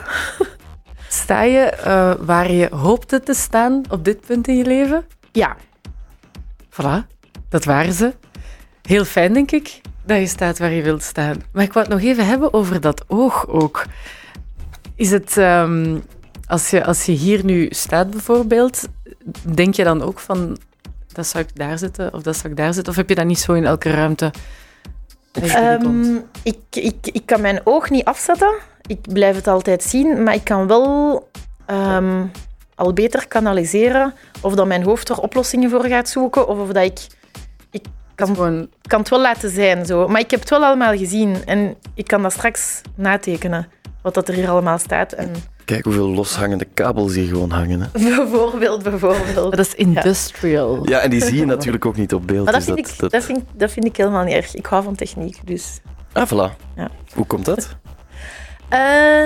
Sta 1.07 1.41
je 1.41 1.59
eh, 1.59 2.13
waar 2.19 2.51
je 2.51 2.69
hoopte 2.75 3.19
te 3.19 3.33
staan 3.33 3.81
op 3.89 4.05
dit 4.05 4.21
punt 4.25 4.47
in 4.47 4.57
je 4.57 4.65
leven? 4.65 5.05
Ja, 5.33 5.55
Voilà, 6.69 7.05
dat 7.49 7.65
waren 7.65 7.93
ze. 7.93 8.13
Heel 8.81 9.05
fijn, 9.05 9.33
denk 9.33 9.51
ik, 9.51 9.81
dat 10.05 10.17
je 10.17 10.27
staat 10.27 10.59
waar 10.59 10.71
je 10.71 10.81
wilt 10.81 11.03
staan. 11.03 11.43
Maar 11.51 11.63
ik 11.63 11.73
wou 11.73 11.85
het 11.85 11.95
nog 11.95 12.03
even 12.03 12.25
hebben 12.27 12.53
over 12.53 12.81
dat 12.81 13.03
oog 13.07 13.47
ook. 13.47 13.85
Is 14.95 15.11
het, 15.11 15.37
ehm, 15.37 15.97
Als 16.47 16.69
je, 16.69 16.85
als 16.85 17.05
je 17.05 17.11
hier 17.11 17.45
nu 17.45 17.67
staat 17.69 18.09
bijvoorbeeld, 18.09 18.87
denk 19.55 19.73
je 19.73 19.83
dan 19.83 20.01
ook 20.01 20.19
van, 20.19 20.57
dat 21.13 21.27
zou 21.27 21.43
ik 21.43 21.55
daar 21.55 21.77
zitten 21.77 22.13
of 22.13 22.21
dat 22.21 22.35
zou 22.35 22.49
ik 22.49 22.57
daar 22.57 22.73
zitten? 22.73 22.91
Of 22.91 22.97
heb 22.97 23.09
je 23.09 23.15
dat 23.15 23.25
niet 23.25 23.39
zo 23.39 23.53
in 23.53 23.65
elke 23.65 23.89
ruimte? 23.89 24.31
Ehm, 25.31 26.15
ik, 26.43 26.57
ik, 26.69 26.95
ik 27.01 27.25
kan 27.25 27.41
mijn 27.41 27.61
oog 27.63 27.89
niet 27.89 28.05
afzetten. 28.05 28.53
Ik 28.85 28.99
blijf 29.13 29.35
het 29.35 29.47
altijd 29.47 29.83
zien, 29.83 30.23
maar 30.23 30.33
ik 30.33 30.43
kan 30.43 30.67
wel 30.67 31.29
ehm, 31.65 32.25
al 32.75 32.93
beter 32.93 33.27
kanaliseren 33.27 34.13
of 34.41 34.55
dat 34.55 34.67
mijn 34.67 34.83
hoofd 34.83 35.09
er 35.09 35.19
oplossingen 35.19 35.69
voor 35.69 35.85
gaat 35.85 36.09
zoeken 36.09 36.47
of 36.47 36.59
of 36.59 36.67
dat 36.67 36.83
ik... 36.83 37.07
Ik 37.71 37.85
kan, 38.15 38.27
Gewoon, 38.27 38.69
kan 38.87 38.99
het 38.99 39.09
wel 39.09 39.21
laten 39.21 39.49
zijn, 39.49 39.85
zo. 39.85 40.07
maar 40.07 40.19
ik 40.19 40.31
heb 40.31 40.39
het 40.39 40.49
wel 40.49 40.63
allemaal 40.63 40.97
gezien 40.97 41.35
en 41.45 41.75
ik 41.93 42.07
kan 42.07 42.21
dat 42.21 42.31
straks 42.31 42.81
natekenen, 42.95 43.67
wat 44.01 44.13
dat 44.13 44.27
er 44.27 44.33
hier 44.33 44.49
allemaal 44.49 44.77
staat. 44.77 45.11
En 45.11 45.31
Kijk 45.65 45.83
hoeveel 45.83 46.07
loshangende 46.07 46.65
kabels 46.73 47.15
hier 47.15 47.27
gewoon 47.27 47.51
hangen. 47.51 47.81
Hè. 47.81 47.87
bijvoorbeeld, 48.15 48.83
bijvoorbeeld. 48.83 49.55
dat 49.55 49.65
is 49.65 49.75
industrial. 49.75 50.89
Ja, 50.89 50.99
en 50.99 51.09
die 51.09 51.23
zie 51.23 51.35
je 51.37 51.45
natuurlijk 51.45 51.85
ook 51.85 51.95
niet 51.95 52.13
op 52.13 52.27
beeld. 52.27 52.43
Maar 52.43 52.53
dat 52.53 52.65
dus 52.65 52.73
vind, 52.75 53.01
ik, 53.01 53.09
dat, 53.11 53.23
vind, 53.23 53.43
dat 53.53 53.71
vind 53.71 53.85
ik 53.85 53.97
helemaal 53.97 54.23
niet 54.23 54.33
erg. 54.33 54.55
Ik 54.55 54.65
hou 54.65 54.83
van 54.83 54.95
techniek, 54.95 55.39
dus... 55.45 55.79
Ah, 56.11 56.27
voilà. 56.27 56.55
Ja. 56.75 56.89
Hoe 57.13 57.25
komt 57.25 57.45
dat? 57.45 57.75
Eh, 58.69 59.25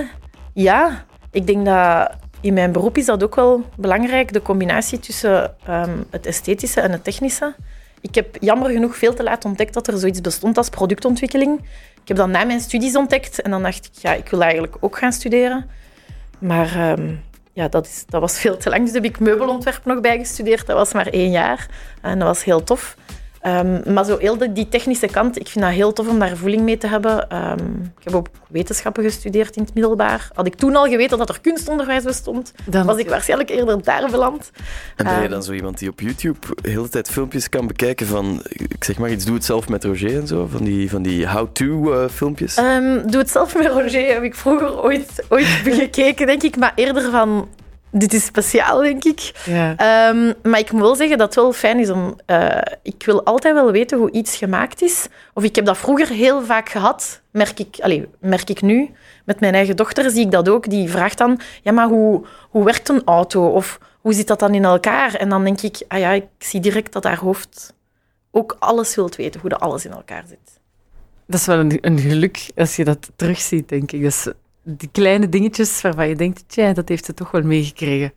ja, 0.53 1.05
ik 1.31 1.47
denk 1.47 1.65
dat 1.65 2.11
in 2.41 2.53
mijn 2.53 2.71
beroep 2.71 2.97
is 2.97 3.05
dat 3.05 3.23
ook 3.23 3.35
wel 3.35 3.63
belangrijk, 3.75 4.33
de 4.33 4.41
combinatie 4.41 4.99
tussen 4.99 5.55
ehm, 5.65 5.97
het 6.09 6.25
esthetische 6.25 6.81
en 6.81 6.91
het 6.91 7.03
technische. 7.03 7.55
Ik 8.01 8.15
heb 8.15 8.37
jammer 8.39 8.71
genoeg 8.71 8.97
veel 8.97 9.13
te 9.13 9.23
laat 9.23 9.45
ontdekt 9.45 9.73
dat 9.73 9.87
er 9.87 9.97
zoiets 9.97 10.21
bestond 10.21 10.57
als 10.57 10.69
productontwikkeling. 10.69 11.59
Ik 12.01 12.07
heb 12.07 12.17
dat 12.17 12.27
na 12.27 12.43
mijn 12.43 12.59
studies 12.59 12.95
ontdekt 12.95 13.41
en 13.41 13.51
dan 13.51 13.63
dacht 13.63 13.85
ik, 13.85 14.01
ja, 14.01 14.13
ik 14.13 14.29
wil 14.29 14.41
eigenlijk 14.41 14.75
ook 14.79 14.97
gaan 14.97 15.13
studeren. 15.13 15.69
Maar 16.39 16.75
ehm, 16.75 17.13
ja, 17.53 17.67
dat, 17.67 17.85
is, 17.85 18.03
dat 18.07 18.21
was 18.21 18.39
veel 18.39 18.57
te 18.57 18.69
lang, 18.69 18.85
dus 18.85 18.93
heb 18.93 19.03
ik 19.03 19.19
meubelontwerp 19.19 19.85
nog 19.85 20.01
bijgestudeerd. 20.01 20.65
Dat 20.65 20.75
was 20.75 20.93
maar 20.93 21.07
één 21.07 21.31
jaar 21.31 21.67
en 22.01 22.19
dat 22.19 22.27
was 22.27 22.43
heel 22.43 22.63
tof. 22.63 22.95
Ehm, 23.47 23.93
maar 23.93 24.05
zo 24.05 24.17
heel 24.17 24.37
de, 24.37 24.51
die 24.53 24.69
technische 24.69 25.07
kant, 25.07 25.39
ik 25.39 25.47
vind 25.47 25.65
dat 25.65 25.73
heel 25.73 25.93
tof 25.93 26.07
om 26.07 26.19
daar 26.19 26.37
voeling 26.37 26.61
mee 26.61 26.77
te 26.77 26.87
hebben. 26.87 27.29
Ehm, 27.29 27.57
ik 27.97 28.03
heb 28.03 28.13
ook 28.15 28.27
wetenschappen 28.49 29.03
gestudeerd 29.03 29.55
in 29.55 29.63
het 29.63 29.73
middelbaar. 29.73 30.29
Had 30.33 30.45
ik 30.45 30.55
toen 30.55 30.75
al 30.75 30.85
geweten 30.85 31.17
dat 31.17 31.29
er 31.29 31.41
kunstonderwijs 31.41 32.03
bestond, 32.03 32.53
Dan- 32.65 32.85
was 32.85 32.97
ik 32.97 33.09
waarschijnlijk 33.09 33.49
eerder 33.49 33.83
daar 33.83 34.11
beland. 34.11 34.51
En 34.95 35.05
ben 35.05 35.13
je 35.15 35.21
Ehm. 35.21 35.29
dan 35.29 35.43
zo 35.43 35.51
iemand 35.53 35.77
die 35.77 35.89
op 35.89 35.99
YouTube 35.99 36.37
de 36.61 36.69
hele 36.69 36.89
tijd 36.89 37.09
filmpjes 37.09 37.49
kan 37.49 37.67
bekijken 37.67 38.07
van, 38.07 38.41
ik 38.49 38.83
zeg 38.83 38.97
maar 38.97 39.11
iets, 39.11 39.25
doe 39.25 39.35
het 39.35 39.45
zelf 39.45 39.69
met 39.69 39.83
Roger 39.83 40.15
en 40.19 40.27
zo, 40.27 40.47
van 40.51 40.63
die, 40.63 40.89
van 40.89 41.01
die 41.01 41.27
how-to 41.27 41.93
eh, 41.93 42.09
filmpjes? 42.09 42.55
Ehm, 42.55 43.07
doe 43.07 43.19
het 43.21 43.29
zelf 43.29 43.55
met 43.55 43.65
Roger, 43.67 44.13
heb 44.13 44.23
ik 44.23 44.35
vroeger 44.35 44.83
ooit, 44.83 45.23
ooit 45.29 45.45
gekeken, 45.81 46.25
denk 46.25 46.43
ik. 46.43 46.57
Maar 46.57 46.71
eerder 46.75 47.11
van, 47.11 47.47
dit 47.91 48.13
is 48.13 48.25
speciaal, 48.25 48.79
denk 48.81 49.03
ik. 49.03 49.31
Ja. 49.45 49.75
Ehm, 49.75 50.33
maar 50.43 50.59
ik 50.59 50.71
moet 50.71 50.81
wel 50.81 50.95
zeggen 50.95 51.17
dat 51.17 51.27
het 51.27 51.35
wel 51.43 51.53
fijn 51.53 51.79
is 51.79 51.89
om... 51.89 52.15
eh, 52.25 52.61
ik 52.81 53.03
wil 53.05 53.23
altijd 53.23 53.53
wel 53.53 53.71
weten 53.71 53.97
hoe 53.97 54.11
iets 54.11 54.35
gemaakt 54.35 54.81
is. 54.81 55.07
Of 55.33 55.43
ik 55.43 55.55
heb 55.55 55.65
dat 55.65 55.77
vroeger 55.77 56.07
heel 56.07 56.45
vaak 56.45 56.69
gehad, 56.69 57.21
merk 57.31 57.59
ik, 57.59 57.77
allez, 57.79 58.03
merk 58.19 58.49
ik 58.49 58.61
nu. 58.61 58.89
Met 59.25 59.39
mijn 59.39 59.53
eigen 59.53 59.75
dochter 59.75 60.11
zie 60.11 60.25
ik 60.25 60.31
dat 60.31 60.49
ook. 60.49 60.69
Die 60.69 60.89
vraagt 60.89 61.17
dan, 61.17 61.39
ja, 61.61 61.71
maar 61.71 61.87
hoe, 61.87 62.25
hoe 62.49 62.63
werkt 62.63 62.89
een 62.89 63.01
auto? 63.05 63.47
Of 63.47 63.79
hoe 64.01 64.13
zit 64.13 64.27
dat 64.27 64.39
dan 64.39 64.53
in 64.53 64.65
elkaar? 64.65 65.13
En 65.13 65.29
dan 65.29 65.43
denk 65.43 65.61
ik, 65.61 65.83
ah 65.87 65.99
ja, 65.99 66.11
ik 66.11 66.25
zie 66.37 66.59
direct 66.59 66.93
dat 66.93 67.03
haar 67.03 67.19
hoofd 67.19 67.73
ook 68.31 68.55
alles 68.59 68.95
wilt 68.95 69.15
weten, 69.15 69.41
hoe 69.41 69.49
dat 69.49 69.59
alles 69.59 69.85
in 69.85 69.91
elkaar 69.91 70.23
zit. 70.27 70.59
Dat 71.25 71.39
is 71.39 71.45
wel 71.45 71.59
een, 71.59 71.77
een 71.81 71.99
geluk 71.99 72.49
als 72.55 72.75
je 72.75 72.83
dat 72.83 73.11
terugziet, 73.15 73.69
denk 73.69 73.91
ik. 73.91 74.01
Dus 74.01 74.27
die 74.69 74.89
kleine 74.91 75.29
dingetjes 75.29 75.81
waarvan 75.81 76.07
je 76.07 76.15
denkt, 76.15 76.43
tja, 76.47 76.73
dat 76.73 76.89
heeft 76.89 77.05
ze 77.05 77.13
toch 77.13 77.31
wel 77.31 77.41
meegekregen. 77.41 78.13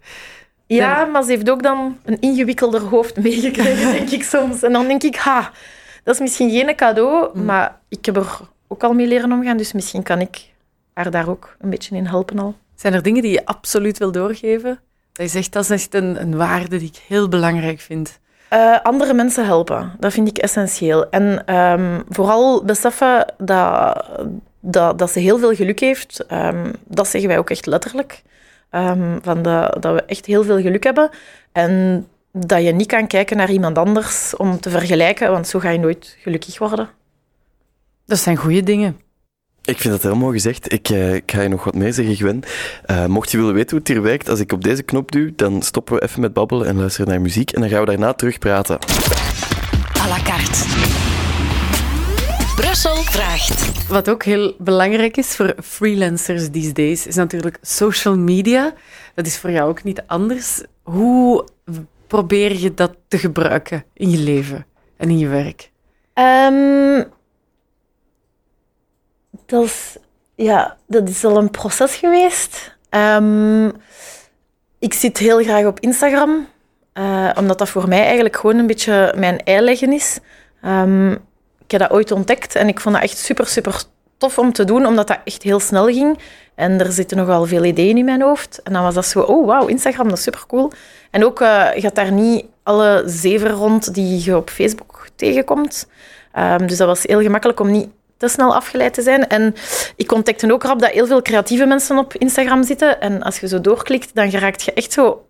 Ja, 0.66 1.04
maar 1.04 1.23
ze 1.23 1.30
heeft 1.30 1.50
ook 1.50 1.62
dan 1.62 1.99
een 2.04 2.21
ingewikkelder 2.21 2.80
hoofd 2.80 3.16
meegekregen, 3.16 3.92
denk 3.97 4.11
ik 4.11 4.23
soms. 4.23 4.62
En 4.62 4.73
dan 4.73 4.87
denk 4.87 5.02
ik, 5.02 5.16
ha, 5.16 5.50
dat 6.04 6.14
is 6.14 6.21
misschien 6.21 6.50
geen 6.50 6.76
cadeau, 6.76 7.30
Mm. 7.33 7.45
maar 7.45 7.80
ik 7.88 8.04
heb 8.07 8.16
er 8.16 8.38
ook 8.69 8.85
al 8.85 8.92
mee 8.92 9.07
leren 9.07 9.33
omgaan, 9.33 9.57
dus 9.57 9.73
misschien 9.73 10.02
kan 10.02 10.21
ik 10.21 10.49
haar 10.92 11.11
daar 11.11 11.28
ook 11.28 11.57
een 11.59 11.71
beetje 11.71 11.97
in 11.97 12.07
helpen 12.07 12.38
al. 12.38 12.54
Zijn 12.75 12.95
er 12.95 13.02
dingen 13.02 13.23
die 13.23 13.33
je 13.33 13.47
absoluut 13.47 13.99
wil 13.99 14.12
doorgeven? 14.12 14.80
Dat 15.12 15.26
je 15.26 15.33
zegt, 15.33 15.52
dat 15.52 15.62
is 15.64 15.71
echt 15.71 15.95
een, 15.95 16.21
een 16.21 16.37
waarde 16.37 16.78
die 16.78 16.88
ik 16.88 17.02
heel 17.09 17.28
belangrijk 17.28 17.80
vind. 17.80 18.19
Eh, 18.49 18.80
andere 18.83 19.14
mensen 19.14 19.45
helpen, 19.45 19.92
dat 19.99 20.12
vind 20.12 20.28
ik 20.28 20.38
essentieel. 20.38 21.11
En 21.11 21.47
ehm, 21.47 22.00
vooral 22.09 22.64
beseffen 22.64 23.35
dat, 23.38 24.04
dat, 24.61 24.99
dat 24.99 25.11
ze 25.11 25.19
heel 25.19 25.38
veel 25.38 25.55
geluk 25.55 25.81
heeft. 25.81 26.25
Ehm, 26.26 26.73
dat 26.85 27.09
zeggen 27.09 27.29
wij 27.29 27.38
ook 27.38 27.50
echt 27.50 27.67
letterlijk. 27.67 28.23
Ehm, 28.71 29.19
van 29.23 29.43
de, 29.43 29.76
dat 29.81 29.95
we 29.95 30.02
echt 30.02 30.26
heel 30.26 30.45
veel 30.45 30.61
geluk 30.61 30.85
hebben. 30.85 31.11
En 31.52 32.07
dat 32.33 32.62
je 32.62 32.73
niet 32.73 32.87
kan 32.87 33.07
kijken 33.07 33.37
naar 33.37 33.50
iemand 33.50 33.79
anders 33.79 34.37
om 34.37 34.61
te 34.61 34.71
vergelijken, 34.71 35.31
want 35.31 35.49
zo 35.49 35.59
ga 35.59 35.71
je 35.71 35.79
nooit 35.79 36.17
gelukkig 36.23 36.59
worden. 36.59 36.88
Dat 38.07 38.19
zijn 38.19 38.37
goede 38.37 38.62
dingen. 38.62 39.00
Ik 39.64 39.79
vind 39.79 39.95
dat 39.95 40.02
heel 40.02 40.17
mooi 40.17 40.33
gezegd. 40.33 40.73
Ik, 40.73 40.88
eh, 40.88 41.14
ik 41.14 41.33
ga 41.33 41.40
je 41.40 41.49
nog 41.49 41.64
wat 41.64 41.75
meer 41.75 41.93
zeggen, 41.93 42.14
Gwen. 42.14 42.43
Eh, 42.85 43.07
mocht 43.07 43.31
je 43.31 43.37
willen 43.37 43.55
weten 43.55 43.71
hoe 43.71 43.79
het 43.79 43.88
hier 43.88 44.02
werkt, 44.02 44.29
als 44.29 44.40
ik 44.40 44.52
op 44.52 44.64
deze 44.64 44.83
knop 44.83 45.12
duw, 45.12 45.31
dan 45.37 45.62
stoppen 45.62 45.95
we 45.95 46.02
even 46.02 46.21
met 46.21 46.33
babbelen 46.33 46.67
en 46.67 46.76
luisteren 46.76 47.09
naar 47.09 47.21
muziek. 47.21 47.50
En 47.50 47.61
dan 47.61 47.71
gaan 47.71 47.81
we 47.81 47.87
daarna 47.87 48.12
terug 48.12 48.38
praten. 48.38 48.79
à 50.00 50.09
la 50.09 50.19
carte. 50.23 50.64
Brussel 52.57 53.00
Wat 53.89 54.11
ook 54.11 54.23
heel 54.23 54.55
belangrijk 54.59 55.17
is 55.17 55.37
voor 55.37 55.55
freelancers 55.63 56.51
these 56.51 56.73
days, 56.73 57.07
is 57.07 57.15
natuurlijk 57.15 57.59
social 57.63 58.17
media. 58.17 58.73
Dat 59.15 59.27
is 59.27 59.39
voor 59.39 59.51
jou 59.51 59.69
ook 59.69 59.83
niet 59.83 60.03
anders. 60.07 60.63
Hoe 60.83 61.45
probeer 62.07 62.57
je 62.57 62.75
dat 62.75 62.97
te 63.09 63.19
gebruiken 63.19 63.85
in 63.95 64.11
je 64.11 64.19
leven 64.19 64.67
en 64.97 65.11
in 65.11 65.19
je 65.19 65.29
werk? 65.29 65.71
Ehm, 66.15 67.05
dat, 69.47 69.65
is, 69.65 69.97
ja, 70.35 70.77
dat 70.87 71.09
is 71.09 71.25
al 71.25 71.37
een 71.37 71.51
proces 71.51 71.97
geweest. 71.97 72.77
Ehm, 72.89 73.69
ik 74.79 74.95
zit 74.95 75.19
heel 75.19 75.43
graag 75.43 75.65
op 75.65 75.81
Instagram, 75.81 76.47
eh, 76.93 77.31
omdat 77.37 77.59
dat 77.59 77.69
voor 77.69 77.89
mij 77.89 78.05
eigenlijk 78.05 78.37
gewoon 78.37 78.57
een 78.57 78.67
beetje 78.67 79.15
mijn 79.17 79.39
eileggen 79.39 79.93
is. 79.93 80.19
Ehm, 80.63 81.17
ik 81.71 81.79
heb 81.79 81.89
dat 81.89 81.99
ooit 81.99 82.11
ontdekt 82.11 82.55
en 82.55 82.69
ik 82.69 82.81
vond 82.81 82.95
dat 82.95 83.05
echt 83.05 83.19
super, 83.19 83.47
super 83.47 83.83
tof 84.19 84.39
om 84.39 84.53
te 84.53 84.65
doen, 84.65 84.87
omdat 84.87 85.07
dat 85.07 85.19
echt 85.25 85.43
heel 85.43 85.61
snel 85.61 85.87
ging. 85.87 86.19
En 86.55 86.81
er 86.81 86.93
zitten 86.93 87.17
nogal 87.17 87.47
veel 87.47 87.65
ideeën 87.65 87.97
in 87.97 88.05
mijn 88.05 88.23
hoofd. 88.23 88.61
En 88.62 88.73
dan 88.73 88.83
was 88.83 88.95
dat 88.95 89.07
zo, 89.07 89.21
oh 89.21 89.47
wauw, 89.47 89.67
Instagram, 89.67 90.09
dat 90.09 90.19
is 90.19 90.23
super 90.23 90.47
cool. 90.47 90.73
En 91.11 91.25
ook 91.25 91.41
eh, 91.41 91.67
gaat 91.75 91.95
daar 91.95 92.12
niet 92.12 92.45
alle 92.62 93.03
zeven 93.07 93.50
rond 93.50 93.95
die 93.95 94.25
je 94.25 94.37
op 94.37 94.50
Facebook 94.50 95.07
tegenkomt. 95.17 95.89
Ehm, 96.33 96.67
dus 96.67 96.77
dat 96.77 96.87
was 96.87 97.03
heel 97.03 97.21
gemakkelijk 97.21 97.61
om 97.61 97.71
niet 97.71 97.89
te 98.17 98.29
snel 98.29 98.55
afgeleid 98.55 98.95
te 98.95 99.03
zijn. 99.03 99.29
En 99.29 99.55
ik 99.97 100.12
ontdekte 100.12 100.53
ook 100.53 100.62
rap 100.62 100.81
dat 100.81 100.91
heel 100.91 101.07
veel 101.07 101.23
creatieve 101.23 101.67
mensen 101.67 101.99
op 101.99 102.15
Instagram 102.15 102.62
zitten. 102.62 103.00
En 103.00 103.23
als 103.23 103.41
je 103.41 103.49
zo 103.49 103.61
doorklikt, 103.61 104.15
dan 104.15 104.31
geraakt 104.31 104.62
je 104.62 104.73
echt 104.73 104.93
zo... 104.93 105.25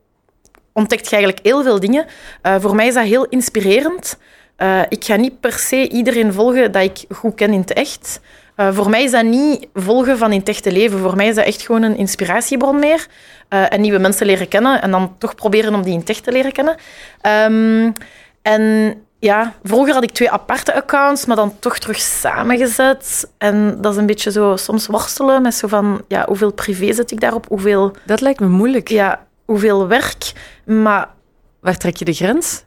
Ontdekt 0.73 1.05
je 1.05 1.17
eigenlijk 1.17 1.47
heel 1.47 1.63
veel 1.63 1.81
dingen. 1.81 2.07
Eh, 2.43 2.55
voor 2.61 2.75
mij 2.75 2.87
is 2.87 2.95
dat 2.95 3.05
heel 3.05 3.27
inspirerend. 3.27 4.19
Eh, 4.61 4.81
ik 4.89 5.05
ga 5.05 5.17
niet 5.17 5.41
per 5.41 5.53
se 5.53 5.89
iedereen 5.89 6.33
volgen 6.33 6.73
dat 6.73 6.83
ik 6.83 7.05
goed 7.09 7.35
ken 7.35 7.53
in 7.53 7.61
het 7.61 7.73
echt. 7.73 8.21
Eh, 8.57 8.69
voor 8.73 8.91
mij 8.91 9.03
is 9.03 9.11
dat 9.11 9.25
niet 9.25 9.69
volgen 9.75 10.19
van 10.19 10.33
in 10.33 10.39
het 10.39 10.49
echte 10.49 10.73
leven. 10.73 10.99
Voor 10.99 11.17
mij 11.17 11.29
is 11.29 11.35
dat 11.35 11.45
echt 11.45 11.63
gewoon 11.63 11.83
een 11.83 11.97
inspiratiebron 11.97 12.79
meer. 12.79 13.07
Eh, 13.49 13.73
en 13.73 13.81
nieuwe 13.81 13.99
mensen 13.99 14.27
leren 14.27 14.49
kennen 14.49 14.83
en 14.83 14.91
dan 14.91 15.15
toch 15.19 15.35
proberen 15.35 15.75
om 15.75 15.83
die 15.83 15.93
in 15.93 15.99
het 15.99 16.09
echt 16.09 16.25
te 16.25 16.33
leren 16.33 16.53
kennen. 16.53 16.77
Ehm, 17.21 17.91
en 18.43 18.95
ja, 19.19 19.55
vroeger 19.63 19.95
had 19.95 20.03
ik 20.03 20.11
twee 20.11 20.31
aparte 20.31 20.75
accounts, 20.75 21.27
maar 21.27 21.37
dan 21.37 21.59
toch 21.59 21.79
terug 21.79 21.99
samengezet. 21.99 23.31
En 23.39 23.79
dat 23.81 23.93
is 23.93 23.99
een 23.99 24.07
beetje 24.07 24.31
zo 24.31 24.57
soms 24.57 24.87
worstelen 24.87 25.43
met 25.43 25.55
zo 25.55 25.69
van, 25.69 26.03
ja, 26.09 26.25
hoeveel 26.27 26.53
privé 26.53 26.93
zet 26.93 27.11
ik 27.11 27.21
daarop, 27.21 27.47
hoeveel, 27.49 27.93
Dat 28.07 28.21
lijkt 28.21 28.41
me 28.41 28.49
moeilijk. 28.49 28.89
ja, 28.89 29.27
hoeveel 29.45 29.87
werk. 29.87 30.33
Maar 30.65 31.09
Waar 31.61 31.77
trek 31.77 31.97
je 31.97 32.05
de 32.05 32.13
grens? 32.13 32.65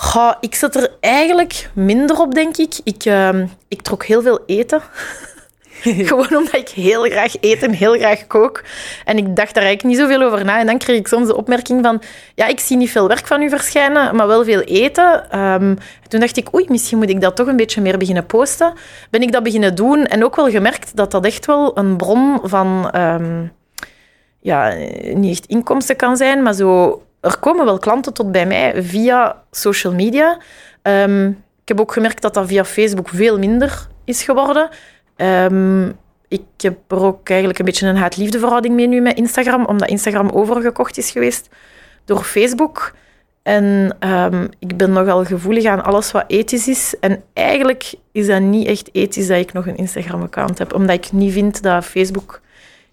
Goh, 0.00 0.32
ik 0.40 0.54
zet 0.54 0.74
er 0.74 0.90
eigenlijk 1.00 1.70
minder 1.72 2.20
op, 2.20 2.34
denk 2.34 2.56
ik. 2.56 2.80
Ik, 2.84 3.04
ehm, 3.04 3.46
ik 3.68 3.82
trok 3.82 4.04
heel 4.04 4.22
veel 4.22 4.40
eten. 4.46 4.82
Gewoon 6.08 6.36
omdat 6.36 6.56
ik 6.56 6.68
heel 6.68 7.02
graag 7.02 7.34
eet 7.40 7.62
en 7.62 7.72
heel 7.72 7.98
graag 7.98 8.26
kook. 8.26 8.62
En 9.04 9.16
ik 9.16 9.36
dacht 9.36 9.54
daar 9.54 9.64
eigenlijk 9.64 9.82
niet 9.82 9.96
zoveel 9.96 10.26
over 10.26 10.44
na. 10.44 10.58
En 10.58 10.66
dan 10.66 10.78
kreeg 10.78 10.98
ik 10.98 11.06
soms 11.08 11.26
de 11.26 11.36
opmerking 11.36 11.84
van... 11.84 12.02
Ja, 12.34 12.46
ik 12.46 12.60
zie 12.60 12.76
niet 12.76 12.90
veel 12.90 13.08
werk 13.08 13.26
van 13.26 13.42
u 13.42 13.48
verschijnen, 13.48 14.16
maar 14.16 14.26
wel 14.26 14.44
veel 14.44 14.60
eten. 14.60 15.30
Ehm, 15.30 15.74
toen 16.08 16.20
dacht 16.20 16.36
ik, 16.36 16.54
oei, 16.54 16.64
misschien 16.68 16.98
moet 16.98 17.10
ik 17.10 17.20
dat 17.20 17.36
toch 17.36 17.46
een 17.46 17.56
beetje 17.56 17.80
meer 17.80 17.98
beginnen 17.98 18.26
posten. 18.26 18.72
Ben 19.10 19.22
ik 19.22 19.32
dat 19.32 19.42
beginnen 19.42 19.74
doen 19.74 20.06
en 20.06 20.24
ook 20.24 20.36
wel 20.36 20.50
gemerkt 20.50 20.96
dat 20.96 21.10
dat 21.10 21.24
echt 21.24 21.46
wel 21.46 21.78
een 21.78 21.96
bron 21.96 22.40
van... 22.42 22.90
ehm, 22.90 23.46
ja, 24.40 24.74
niet 25.14 25.30
echt 25.30 25.46
inkomsten 25.46 25.96
kan 25.96 26.16
zijn, 26.16 26.42
maar 26.42 26.54
zo... 26.54 27.02
Er 27.20 27.38
komen 27.38 27.64
wel 27.64 27.78
klanten 27.78 28.12
tot 28.12 28.32
bij 28.32 28.46
mij 28.46 28.82
via 28.82 29.42
social 29.50 29.92
media. 29.92 30.38
Ehm, 30.82 31.26
ik 31.28 31.68
heb 31.68 31.80
ook 31.80 31.92
gemerkt 31.92 32.22
dat 32.22 32.34
dat 32.34 32.46
via 32.46 32.64
Facebook 32.64 33.08
veel 33.08 33.38
minder 33.38 33.86
is 34.04 34.22
geworden. 34.22 34.68
Ehm, 35.16 35.88
ik 36.28 36.42
heb 36.56 36.78
er 36.88 37.02
ook 37.04 37.28
eigenlijk 37.28 37.58
een 37.58 37.64
beetje 37.64 37.86
een 37.86 37.96
haat-liefde 37.96 38.38
verhouding 38.38 38.74
mee 38.74 38.86
nu 38.86 39.00
met 39.00 39.16
Instagram, 39.16 39.64
omdat 39.64 39.88
Instagram 39.88 40.28
overgekocht 40.28 40.98
is 40.98 41.10
geweest 41.10 41.48
door 42.04 42.22
Facebook. 42.22 42.92
En 43.42 43.96
ehm, 43.98 44.46
ik 44.58 44.76
ben 44.76 44.92
nogal 44.92 45.24
gevoelig 45.24 45.64
aan 45.64 45.84
alles 45.84 46.12
wat 46.12 46.24
ethisch 46.26 46.68
is. 46.68 46.94
En 47.00 47.22
eigenlijk 47.32 47.94
is 48.12 48.26
dat 48.26 48.40
niet 48.40 48.66
echt 48.66 48.88
ethisch 48.92 49.26
dat 49.26 49.38
ik 49.38 49.52
nog 49.52 49.66
een 49.66 49.76
Instagram-account 49.76 50.58
heb, 50.58 50.74
omdat 50.74 50.96
ik 50.96 51.12
niet 51.12 51.32
vind 51.32 51.62
dat 51.62 51.84
Facebook 51.84 52.40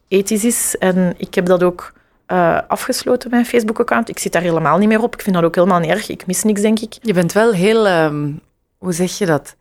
ethisch 0.08 0.46
is. 0.46 0.76
En 0.78 1.14
ik 1.18 1.36
heb 1.36 1.46
dat 1.46 1.64
ook 1.64 1.94
uh, 2.28 2.60
afgesloten, 2.68 3.30
mijn 3.30 3.46
Facebook-account. 3.46 4.10
Ik 4.10 4.20
zit 4.20 4.32
daar 4.32 4.42
helemaal 4.42 4.78
niet 4.78 4.88
meer 4.88 5.02
op. 5.02 5.14
Ik 5.14 5.22
vind 5.22 5.36
dat 5.36 5.44
ook 5.44 5.56
helemaal 5.56 5.80
niet 5.80 5.90
erg. 5.90 6.10
Ik 6.10 6.28
mis 6.28 6.44
niks, 6.44 6.62
denk 6.62 6.80
ik. 6.80 6.98
Je 7.02 7.14
bent 7.14 7.32
wel 7.32 7.52
heel, 7.52 7.88
ehm, 7.88 8.32
hoe 8.78 8.94
zeg 8.94 9.18
je 9.18 9.26
dat? 9.26 9.56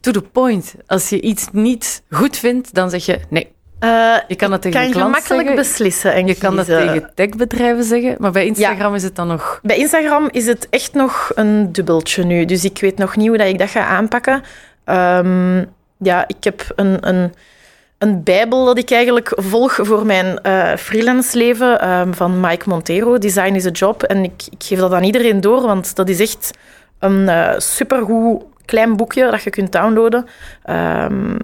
To 0.00 0.10
the 0.10 0.22
point. 0.22 0.74
Als 0.86 1.08
je 1.08 1.20
iets 1.20 1.48
niet 1.52 2.02
goed 2.10 2.36
vindt, 2.36 2.74
dan 2.74 2.90
zeg 2.90 3.06
je 3.06 3.20
nee. 3.28 3.52
Uh, 3.84 4.16
je 4.28 4.36
kan 4.36 4.50
dat 4.50 4.62
tegen 4.62 4.80
kan 4.80 4.92
gemakkelijk 4.92 5.26
zeggen. 5.26 5.54
beslissen 5.54 6.14
en 6.14 6.26
Je 6.26 6.34
kan 6.34 6.56
dat 6.56 6.66
tegen 6.66 7.10
techbedrijven 7.14 7.84
zeggen, 7.84 8.16
maar 8.18 8.30
bij 8.30 8.46
Instagram 8.46 8.94
is 8.94 9.02
het 9.02 9.16
dan 9.16 9.26
nog... 9.26 9.60
Bij 9.62 9.76
Instagram 9.76 10.28
is 10.30 10.46
het 10.46 10.66
echt 10.70 10.94
nog 10.94 11.30
een 11.34 11.72
dubbeltje 11.72 12.24
nu. 12.24 12.44
Dus 12.44 12.64
ik 12.64 12.80
weet 12.80 12.98
nog 12.98 13.16
niet 13.16 13.28
hoe 13.28 13.36
dat 13.36 13.46
ik 13.46 13.58
dat 13.58 13.70
ga 13.70 13.86
aanpakken. 13.86 14.42
Um, 14.84 15.68
ja, 15.98 16.24
ik 16.26 16.44
heb 16.44 16.72
een, 16.76 17.08
een 17.08 17.32
een 18.00 18.22
bijbel 18.22 18.64
dat 18.64 18.78
ik 18.78 18.90
eigenlijk 18.90 19.32
volg 19.34 19.78
voor 19.82 20.06
mijn 20.06 20.40
uh, 20.42 20.76
freelance 20.76 21.38
leven 21.38 21.90
um, 21.90 22.14
van 22.14 22.40
Mike 22.40 22.68
Montero. 22.68 23.18
Design 23.18 23.54
is 23.54 23.66
a 23.66 23.70
job. 23.70 24.02
En 24.02 24.24
ik, 24.24 24.42
ik, 24.50 24.62
geef 24.64 24.78
dat 24.78 24.92
aan 24.92 25.02
iedereen 25.02 25.40
door, 25.40 25.62
want 25.62 25.96
dat 25.96 26.08
is 26.08 26.20
echt 26.20 26.50
een 26.98 27.20
uh, 27.20 27.52
supergoed 27.56 28.42
klein 28.64 28.96
boekje 28.96 29.30
dat 29.30 29.42
je 29.42 29.50
kunt 29.50 29.72
downloaden. 29.72 30.26
Um, 30.70 31.36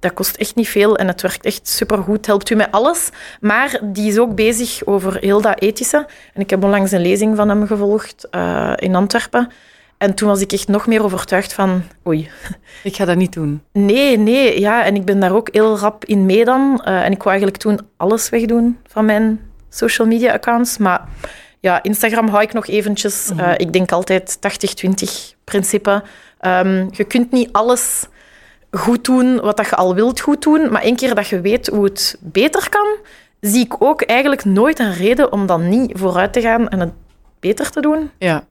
dat 0.00 0.12
kost 0.14 0.36
echt 0.36 0.54
niet 0.54 0.68
veel 0.68 0.96
en 0.96 1.06
het 1.06 1.22
werkt 1.22 1.44
echt 1.44 1.68
supergoed. 1.68 2.26
Helpt 2.26 2.50
u 2.50 2.54
met 2.54 2.68
alles. 2.70 3.10
Maar 3.40 3.80
die 3.82 4.08
is 4.08 4.18
ook 4.18 4.34
bezig 4.34 4.86
over 4.86 5.16
heel 5.20 5.40
dat 5.40 5.60
ethische. 5.60 6.06
En 6.34 6.40
ik 6.40 6.50
heb 6.50 6.64
onlangs 6.64 6.90
een 6.92 7.00
lezing 7.00 7.36
van 7.36 7.48
hem 7.48 7.66
gevolgd 7.66 8.28
uh, 8.30 8.72
in 8.76 8.94
Antwerpen. 8.94 9.50
En 10.04 10.14
toen 10.14 10.28
was 10.28 10.40
ik 10.40 10.52
echt 10.52 10.68
nog 10.68 10.86
meer 10.86 11.04
overtuigd 11.04 11.52
van, 11.52 11.82
oei. 12.06 12.30
Ik 12.82 12.96
ga 12.96 13.04
dat 13.04 13.16
niet 13.16 13.32
doen. 13.32 13.62
Nee, 13.72 14.18
nee, 14.18 14.60
ja. 14.60 14.84
En 14.84 14.94
ik 14.94 15.04
ben 15.04 15.20
daar 15.20 15.34
ook 15.34 15.48
heel 15.52 15.78
rap 15.78 16.04
in 16.04 16.26
mee 16.26 16.44
dan. 16.44 16.82
Uh, 16.84 17.04
en 17.04 17.12
ik 17.12 17.22
wou 17.22 17.28
eigenlijk 17.28 17.56
toen 17.56 17.80
alles 17.96 18.28
wegdoen 18.28 18.78
van 18.86 19.04
mijn 19.04 19.40
social 19.68 20.06
media 20.06 20.32
accounts. 20.32 20.78
Maar 20.78 21.08
ja, 21.60 21.82
Instagram 21.82 22.28
hou 22.28 22.42
ik 22.42 22.52
nog 22.52 22.66
eventjes. 22.66 23.30
Uh, 23.36 23.52
ik 23.56 23.72
denk 23.72 23.92
altijd 23.92 24.38
80-20 24.86 24.90
principe. 25.44 26.02
Um, 26.40 26.88
je 26.90 27.04
kunt 27.04 27.30
niet 27.30 27.52
alles 27.52 28.06
goed 28.70 29.04
doen 29.04 29.40
wat 29.40 29.56
dat 29.56 29.68
je 29.68 29.76
al 29.76 29.94
wilt 29.94 30.20
goed 30.20 30.42
doen. 30.42 30.70
Maar 30.70 30.82
één 30.82 30.96
keer 30.96 31.14
dat 31.14 31.28
je 31.28 31.40
weet 31.40 31.66
hoe 31.66 31.84
het 31.84 32.16
beter 32.20 32.68
kan, 32.68 32.96
zie 33.40 33.64
ik 33.64 33.74
ook 33.78 34.02
eigenlijk 34.02 34.44
nooit 34.44 34.78
een 34.78 34.94
reden 34.94 35.32
om 35.32 35.46
dan 35.46 35.68
niet 35.68 35.92
vooruit 35.94 36.32
te 36.32 36.40
gaan 36.40 36.68
en 36.68 36.80
het 36.80 36.92
beter 37.40 37.70
te 37.70 37.80
doen. 37.80 38.10
Ja. 38.18 38.44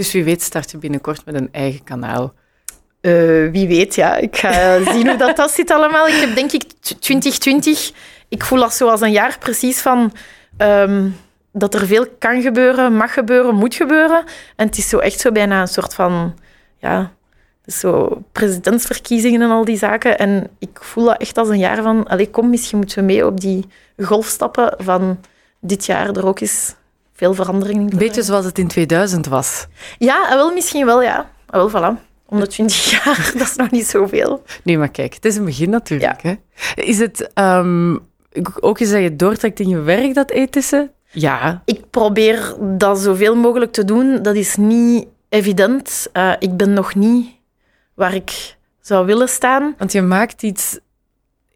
Dus 0.00 0.12
wie 0.12 0.24
weet 0.24 0.42
start 0.42 0.70
je 0.70 0.78
binnenkort 0.78 1.24
met 1.24 1.34
een 1.34 1.48
eigen 1.52 1.84
kanaal. 1.84 2.32
Uh, 3.00 3.50
wie 3.50 3.68
weet, 3.68 3.94
ja. 3.94 4.16
Ik 4.16 4.36
ga 4.36 4.78
zien 4.92 5.08
hoe 5.08 5.16
dat, 5.16 5.36
dat 5.36 5.50
zit 5.50 5.70
allemaal. 5.70 6.06
Ik 6.06 6.20
heb 6.20 6.34
denk 6.34 6.52
ik 6.52 6.62
2020... 6.80 7.92
Ik 8.28 8.44
voel 8.44 8.58
dat 8.58 8.74
zo 8.74 8.88
als 8.88 9.00
een 9.00 9.12
jaar 9.12 9.38
precies 9.38 9.80
van... 9.80 10.12
Um, 10.58 11.16
dat 11.52 11.74
er 11.74 11.86
veel 11.86 12.06
kan 12.18 12.42
gebeuren, 12.42 12.96
mag 12.96 13.12
gebeuren, 13.12 13.54
moet 13.54 13.74
gebeuren. 13.74 14.24
En 14.56 14.66
het 14.66 14.78
is 14.78 14.88
zo 14.88 14.98
echt 14.98 15.20
zo 15.20 15.32
bijna 15.32 15.60
een 15.60 15.68
soort 15.68 15.94
van... 15.94 16.38
Ja, 16.78 17.12
zo 17.66 18.22
presidentsverkiezingen 18.32 19.42
en 19.42 19.50
al 19.50 19.64
die 19.64 19.78
zaken. 19.78 20.18
En 20.18 20.50
ik 20.58 20.78
voel 20.82 21.04
dat 21.04 21.20
echt 21.20 21.38
als 21.38 21.48
een 21.48 21.58
jaar 21.58 21.82
van... 21.82 22.06
Allee, 22.06 22.30
kom, 22.30 22.50
misschien 22.50 22.78
moeten 22.78 22.98
we 22.98 23.04
mee 23.04 23.26
op 23.26 23.40
die 23.40 23.66
golf 23.98 24.26
stappen 24.26 24.74
van 24.78 25.20
dit 25.60 25.86
jaar 25.86 26.08
er 26.08 26.26
ook 26.26 26.40
eens 26.40 26.74
veel 27.20 27.34
verandering 27.34 27.90
in. 27.90 27.98
Beetje 27.98 28.22
zoals 28.22 28.44
het 28.44 28.58
in 28.58 28.68
2000 28.68 29.26
was. 29.26 29.66
Ja, 29.98 30.22
ah, 30.22 30.34
wel 30.34 30.52
misschien 30.52 30.86
wel, 30.86 31.02
ja. 31.02 31.30
Ah, 31.46 31.70
wel, 31.70 31.70
voilà. 31.70 32.08
120 32.24 32.90
jaar, 33.04 33.32
dat 33.36 33.48
is 33.48 33.56
nog 33.56 33.70
niet 33.70 33.86
zoveel. 33.86 34.42
Nee, 34.64 34.78
maar 34.78 34.90
kijk, 34.90 35.14
het 35.14 35.24
is 35.24 35.36
een 35.36 35.44
begin 35.44 35.70
natuurlijk. 35.70 36.22
Hè? 36.22 36.34
Is 36.74 36.98
het 36.98 37.30
um, 37.34 37.98
ook 38.60 38.78
eens 38.78 38.90
dat 38.90 39.02
je 39.02 39.16
doortrekt 39.16 39.60
in 39.60 39.68
je 39.68 39.80
werk, 39.80 40.14
dat 40.14 40.30
ethische? 40.30 40.90
Ja. 41.10 41.62
Ik 41.64 41.90
probeer 41.90 42.54
dat 42.60 42.98
zoveel 42.98 43.36
mogelijk 43.36 43.72
te 43.72 43.84
doen. 43.84 44.22
Dat 44.22 44.34
is 44.34 44.56
niet 44.56 45.06
evident. 45.28 46.08
Uh, 46.12 46.32
ik 46.38 46.56
ben 46.56 46.72
nog 46.72 46.94
niet 46.94 47.30
waar 47.94 48.14
ik 48.14 48.56
zou 48.80 49.06
willen 49.06 49.28
staan. 49.28 49.74
Want 49.78 49.92
je 49.92 50.02
maakt 50.02 50.42
iets 50.42 50.78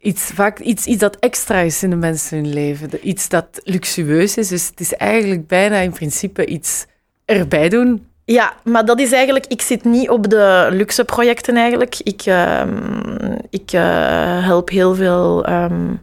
iets, 0.05 0.31
vaak 0.33 0.59
iets, 0.59 0.85
iets 0.85 0.99
dat 0.99 1.15
extra 1.15 1.59
is 1.59 1.83
in 1.83 1.89
de 1.89 1.95
mensen 1.95 2.37
hun 2.37 2.53
leven. 2.53 3.07
Iets 3.07 3.29
dat 3.29 3.45
luxueus 3.63 4.37
is. 4.37 4.47
Dus 4.47 4.67
het 4.67 4.79
is 4.79 4.93
eigenlijk 4.93 5.47
bijna 5.47 5.77
in 5.77 5.91
principe 5.91 6.45
iets 6.45 6.85
erbij 7.25 7.69
doen. 7.69 8.07
Ja, 8.25 8.53
maar 8.63 8.85
dat 8.85 8.99
is 8.99 9.11
eigenlijk... 9.11 9.45
Ik 9.45 9.61
zit 9.61 9.83
niet 9.83 10.09
op 10.09 10.29
de 10.29 10.67
luxe 10.71 11.05
projecten 11.05 11.55
eigenlijk. 11.55 11.95
Ik, 12.03 12.25
uh, 12.25 12.63
ik 13.49 13.73
uh, 13.73 13.81
help 14.45 14.69
heel 14.69 14.95
veel 14.95 15.49
um, 15.49 16.01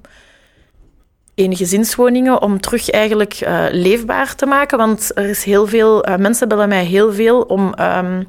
eengezinswoningen 1.34 2.42
om 2.42 2.60
terug 2.60 2.90
eigenlijk 2.90 3.40
uh, 3.40 3.66
leefbaar 3.70 4.34
te 4.34 4.46
maken. 4.46 4.78
Want 4.78 5.10
er 5.14 5.28
is 5.28 5.44
heel 5.44 5.66
veel... 5.66 6.08
Uh, 6.08 6.16
mensen 6.16 6.48
bellen 6.48 6.68
mij 6.68 6.84
heel 6.84 7.12
veel 7.12 7.40
om 7.40 7.74
um, 7.80 8.26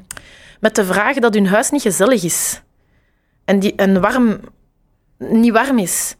met 0.60 0.74
de 0.74 0.84
vraag 0.84 1.16
dat 1.16 1.34
hun 1.34 1.46
huis 1.46 1.70
niet 1.70 1.82
gezellig 1.82 2.24
is. 2.24 2.62
En, 3.44 3.58
die, 3.58 3.72
en 3.76 4.00
warm 4.00 4.40
niet 5.18 5.52
warm 5.52 5.78
is. 5.78 6.16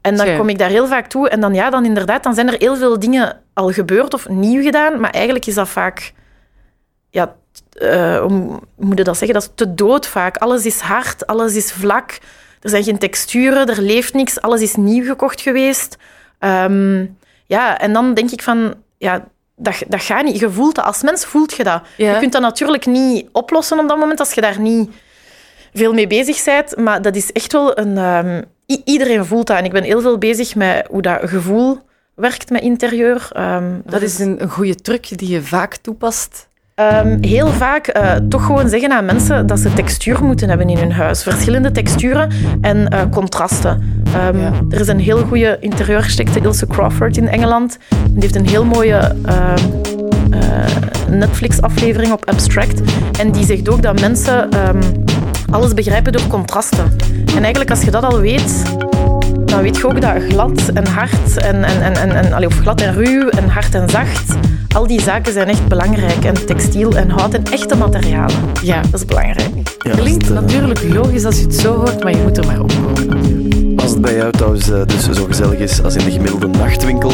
En 0.00 0.16
dan 0.16 0.36
kom 0.36 0.48
ik 0.48 0.58
daar 0.58 0.68
heel 0.68 0.86
vaak 0.86 1.06
toe. 1.06 1.28
En 1.28 1.40
dan, 1.40 1.54
ja, 1.54 1.70
dan 1.70 1.84
inderdaad, 1.84 2.22
dan 2.22 2.34
zijn 2.34 2.48
er 2.48 2.58
heel 2.58 2.76
veel 2.76 2.98
dingen 2.98 3.42
al 3.52 3.70
gebeurd 3.70 4.14
of 4.14 4.28
nieuw 4.28 4.62
gedaan. 4.62 5.00
Maar 5.00 5.10
eigenlijk 5.10 5.46
is 5.46 5.54
dat 5.54 5.68
vaak... 5.68 6.12
Ja, 7.10 7.34
uh, 7.82 8.18
hoe 8.20 8.60
moet 8.76 8.98
je 8.98 9.04
dat 9.04 9.16
zeggen? 9.16 9.38
Dat 9.38 9.42
is 9.42 9.50
te 9.54 9.74
dood 9.74 10.06
vaak. 10.06 10.36
Alles 10.36 10.66
is 10.66 10.80
hard, 10.80 11.26
alles 11.26 11.54
is 11.54 11.72
vlak. 11.72 12.18
Er 12.60 12.70
zijn 12.70 12.84
geen 12.84 12.98
texturen, 12.98 13.66
er 13.66 13.82
leeft 13.82 14.14
niks. 14.14 14.40
Alles 14.40 14.60
is 14.60 14.74
nieuw 14.74 15.04
gekocht 15.04 15.40
geweest. 15.40 15.96
Um, 16.40 17.18
ja, 17.46 17.78
en 17.78 17.92
dan 17.92 18.14
denk 18.14 18.30
ik 18.30 18.42
van... 18.42 18.74
Ja, 18.98 19.24
dat, 19.56 19.82
dat 19.88 20.02
gaat 20.02 20.24
niet. 20.24 20.38
Je 20.38 20.50
voelt 20.50 20.74
dat. 20.74 20.84
Als 20.84 21.02
mens 21.02 21.24
voelt 21.24 21.54
je 21.54 21.64
dat. 21.64 21.82
Je 21.96 22.16
kunt 22.18 22.32
dat 22.32 22.42
natuurlijk 22.42 22.86
niet 22.86 23.28
oplossen 23.32 23.78
op 23.78 23.88
dat 23.88 23.98
moment 23.98 24.20
als 24.20 24.32
je 24.32 24.40
daar 24.40 24.60
niet 24.60 24.90
veel 25.76 25.92
mee 25.92 26.06
bezig 26.06 26.44
bent. 26.44 26.76
Maar 26.76 27.02
dat 27.02 27.16
is 27.16 27.32
echt 27.32 27.52
wel 27.52 27.78
een... 27.78 27.98
Um, 27.98 28.44
iedereen 28.84 29.24
voelt 29.24 29.46
dat. 29.46 29.56
En 29.58 29.64
ik 29.64 29.72
ben 29.72 29.82
heel 29.82 30.00
veel 30.00 30.18
bezig 30.18 30.54
met 30.54 30.86
hoe 30.90 31.02
dat 31.02 31.18
gevoel 31.22 31.78
werkt 32.14 32.50
met 32.50 32.62
interieur. 32.62 33.28
Um, 33.36 33.82
dat, 33.84 34.02
is 34.02 34.18
een, 34.18 34.42
een 34.42 34.48
goede 34.48 34.74
truc 34.74 35.18
die 35.18 35.28
je 35.28 35.42
vaak 35.42 35.76
toepast. 35.76 36.48
Um, 37.04 37.18
heel 37.20 37.46
vaak 37.46 37.96
uh, 37.96 38.12
toch 38.28 38.46
gewoon 38.46 38.68
zeggen 38.68 38.92
aan 38.92 39.04
mensen 39.04 39.46
dat 39.46 39.58
ze 39.58 39.72
textuur 39.72 40.24
moeten 40.24 40.48
hebben 40.48 40.68
in 40.68 40.78
hun 40.78 40.92
huis. 40.92 41.22
Verschillende 41.22 41.72
texturen 41.72 42.30
en 42.60 42.76
uh, 42.92 43.00
contrasten. 43.10 44.02
Um, 44.28 44.40
ja. 44.40 44.52
Er 44.70 44.80
is 44.80 44.88
een 44.88 45.00
heel 45.00 45.18
goede 45.18 45.56
interieurarchitecte, 45.60 46.40
Ilse 46.40 46.66
Crawford 46.66 47.16
in 47.16 47.28
Engeland. 47.28 47.78
Die 48.10 48.20
heeft 48.20 48.36
een 48.36 48.48
heel 48.48 48.64
mooie 48.64 49.14
uh, 49.28 49.54
Netflix-aflevering 51.10 52.12
op 52.12 52.28
Abstract. 52.28 52.80
En 53.18 53.32
die 53.32 53.44
zegt 53.44 53.68
ook 53.68 53.82
dat 53.82 54.00
mensen 54.00 54.48
alles 55.50 55.74
begrijpen 55.74 56.12
door 56.12 56.26
contrasten. 56.26 56.96
En 57.26 57.42
eigenlijk 57.42 57.70
als 57.70 57.82
je 57.82 57.90
dat 57.90 58.02
al 58.02 58.20
weet, 58.20 58.62
dan 59.44 59.62
weet 59.62 59.76
je 59.76 59.86
ook 59.86 60.00
dat 60.00 60.12
glad 60.28 60.68
en 60.74 60.86
hard 60.86 61.36
en, 61.36 61.64
en, 61.64 61.82
en, 61.82 61.94
en, 61.94 62.32
en 62.32 62.46
of 62.46 62.58
glad 62.58 62.80
en 62.80 62.94
ruw 62.94 63.28
en 63.28 63.48
hard 63.48 63.74
en 63.74 63.88
zacht, 63.88 64.34
al 64.74 64.86
die 64.86 65.00
zaken 65.00 65.32
zijn 65.32 65.48
echt 65.48 65.68
belangrijk. 65.68 66.24
En 66.24 66.46
textiel 66.46 66.96
en 66.96 67.10
hout 67.10 67.34
en 67.34 67.44
echte 67.44 67.76
materialen. 67.76 68.36
Ja, 68.62 68.80
dat 68.80 69.00
is 69.00 69.04
belangrijk. 69.06 69.48
Ja, 69.78 69.90
Klinkt 69.90 70.28
natuurlijk 70.28 70.82
logisch 70.92 71.24
als 71.24 71.36
je 71.36 71.42
het 71.42 71.54
zo 71.54 71.74
hoort, 71.74 72.02
maar 72.02 72.16
je 72.16 72.22
moet 72.22 72.36
er 72.36 72.46
maar 72.46 72.60
opkomen 72.60 73.76
Als 73.76 73.90
het 73.90 74.00
bij 74.00 74.16
jou 74.16 74.32
thuis 74.32 74.68
uh, 74.68 74.82
dus 74.86 75.10
zo 75.10 75.24
gezellig 75.24 75.58
is 75.58 75.82
als 75.82 75.94
in 75.94 76.04
de 76.04 76.10
gemiddelde 76.10 76.46
nachtwinkel, 76.46 77.12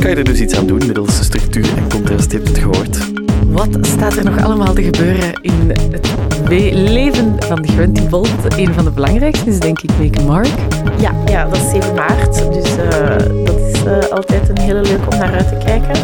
kan 0.00 0.10
je 0.10 0.16
er 0.16 0.24
dus 0.24 0.40
iets 0.40 0.54
aan 0.54 0.66
doen 0.66 0.86
middels 0.86 1.24
structuur 1.24 1.76
en 1.76 1.88
contrast. 1.88 2.30
Je 2.30 2.36
hebt 2.36 2.48
het 2.48 2.58
gehoord. 2.58 2.98
Wat 3.46 3.78
staat 3.80 4.16
er 4.16 4.24
nog 4.24 4.42
allemaal 4.44 4.72
te 4.72 4.82
gebeuren 4.82 5.32
in 5.42 5.70
het 5.90 6.10
leven 6.58 7.36
van 7.38 7.66
Gwenty 7.66 8.08
Bolt? 8.08 8.56
Een 8.56 8.74
van 8.74 8.84
de 8.84 8.90
belangrijkste 8.90 9.50
is 9.50 9.58
denk 9.58 9.80
ik 9.80 9.90
Make 9.98 10.22
Mark. 10.22 10.48
Ja, 10.96 11.12
ja, 11.26 11.44
dat 11.44 11.56
is 11.56 11.70
7 11.70 11.94
maart. 11.94 12.52
Dus 12.52 12.76
uh, 12.76 13.44
dat 13.44 13.56
is 13.72 13.84
uh, 13.84 14.10
altijd 14.10 14.48
een 14.48 14.58
hele 14.58 14.80
leuk 14.80 15.12
om 15.12 15.18
naar 15.18 15.32
uit 15.32 15.48
te 15.48 15.56
kijken. 15.64 15.96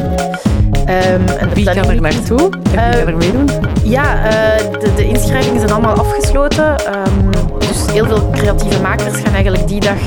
Um, 1.12 1.26
en 1.38 1.54
Wie 1.54 1.64
kan 1.64 1.90
er 1.90 2.00
naartoe? 2.00 2.50
En 2.74 2.90
wie 2.90 3.02
uh, 3.02 3.08
er 3.08 3.16
meedoen? 3.16 3.50
Ja, 3.82 4.14
de, 4.80 4.92
de, 4.96 5.04
inschrijvingen 5.04 5.58
zijn 5.58 5.72
allemaal 5.72 5.94
afgesloten. 5.94 6.64
Um, 6.70 7.30
dus 7.58 7.92
heel 7.92 8.06
veel 8.06 8.30
creatieve 8.30 8.82
makers 8.82 9.20
gaan 9.20 9.32
eigenlijk 9.32 9.68
die 9.68 9.80
dag 9.80 9.98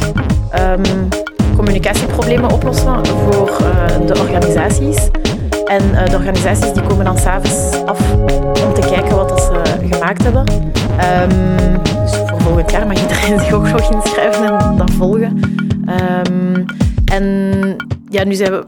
um, 0.60 1.08
communicatieproblemen 1.56 2.52
oplossen 2.52 3.06
voor 3.06 3.52
de 4.06 4.20
organisaties. 4.20 4.98
En 5.66 6.10
de 6.10 6.16
organisaties 6.16 6.74
die 6.74 6.84
komen 6.84 7.06
dan 7.06 7.18
s'avonds 7.18 7.86
af 7.86 8.00
om 8.66 8.74
te 8.74 8.88
kijken 8.90 9.16
wat 9.16 9.30
dat 9.30 9.49
gemaakt 9.88 10.24
hebben. 10.24 10.46
Um, 11.22 11.84
dus 12.04 12.16
voor 12.16 12.42
volgend 12.42 12.72
jaar 12.72 12.88
mag 12.88 13.02
iedereen 13.02 13.40
zich 13.46 13.52
ook 13.52 13.70
nog 13.70 13.92
inschrijven 13.92 14.60
en 14.60 14.78
dat 14.78 14.92
volgen. 14.92 15.40
Ehm, 15.86 16.66
en 17.06 17.76
ja, 18.10 18.24
nu 18.24 18.34
zijn 18.34 18.52
we 18.52 18.66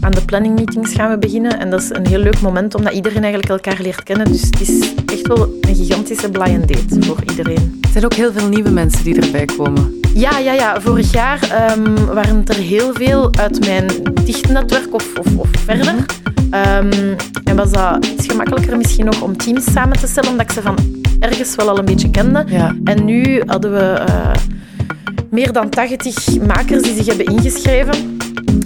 aan 0.00 0.12
de 0.12 0.24
planning 0.24 0.54
meetings 0.54 0.94
gaan 0.94 1.10
we 1.10 1.18
beginnen. 1.18 1.58
En 1.58 1.70
dat 1.70 1.82
is 1.82 1.90
een 1.90 2.06
heel 2.06 2.18
leuk 2.18 2.40
moment, 2.40 2.74
omdat 2.74 2.92
iedereen 2.92 3.22
eigenlijk 3.22 3.52
elkaar 3.52 3.82
leert 3.82 4.02
kennen. 4.02 4.32
Dus 4.32 4.40
het 4.40 4.60
is 4.60 4.94
echt 5.06 5.26
wel 5.26 5.58
een 5.60 5.74
gigantische 5.76 6.30
blind 6.30 6.68
date 6.68 7.02
voor 7.06 7.18
iedereen. 7.30 7.78
Er 7.82 7.90
zijn 7.90 8.04
ook 8.04 8.14
heel 8.14 8.32
veel 8.32 8.48
nieuwe 8.48 8.70
mensen 8.70 9.04
die 9.04 9.20
erbij 9.20 9.44
komen. 9.44 10.00
Ja, 10.14 10.38
ja, 10.38 10.52
ja. 10.52 10.80
Vorig 10.80 11.12
jaar 11.12 11.50
ehm, 11.50 12.04
waren 12.04 12.36
het 12.36 12.48
er 12.48 12.54
heel 12.54 12.92
veel 12.92 13.34
uit 13.34 13.66
mijn 13.66 13.86
dicht 14.24 14.48
netwerk 14.48 14.94
of, 14.94 15.18
of, 15.18 15.36
of 15.36 15.48
verder. 15.64 15.94
Ehm, 16.54 17.16
en 17.44 17.56
was 17.56 17.70
dat 17.70 18.06
iets 18.06 18.26
gemakkelijker 18.26 18.76
misschien 18.76 19.04
nog 19.04 19.22
om 19.22 19.36
teams 19.36 19.72
samen 19.72 19.98
te 19.98 20.06
stellen, 20.06 20.30
omdat 20.30 20.46
ik 20.46 20.52
ze 20.52 20.62
van 20.62 20.76
ergens 21.20 21.54
wel 21.54 21.68
al 21.68 21.78
een 21.78 21.84
beetje 21.84 22.10
kende. 22.10 22.44
Ja. 22.46 22.74
En 22.84 23.04
nu 23.04 23.42
hadden 23.46 23.72
we 23.72 23.80
eh, 23.80 24.30
meer 25.30 25.52
dan 25.52 25.68
80 25.68 26.40
makers 26.46 26.82
die 26.82 26.94
zich 26.94 27.06
hebben 27.06 27.26
ingeschreven. 27.26 28.18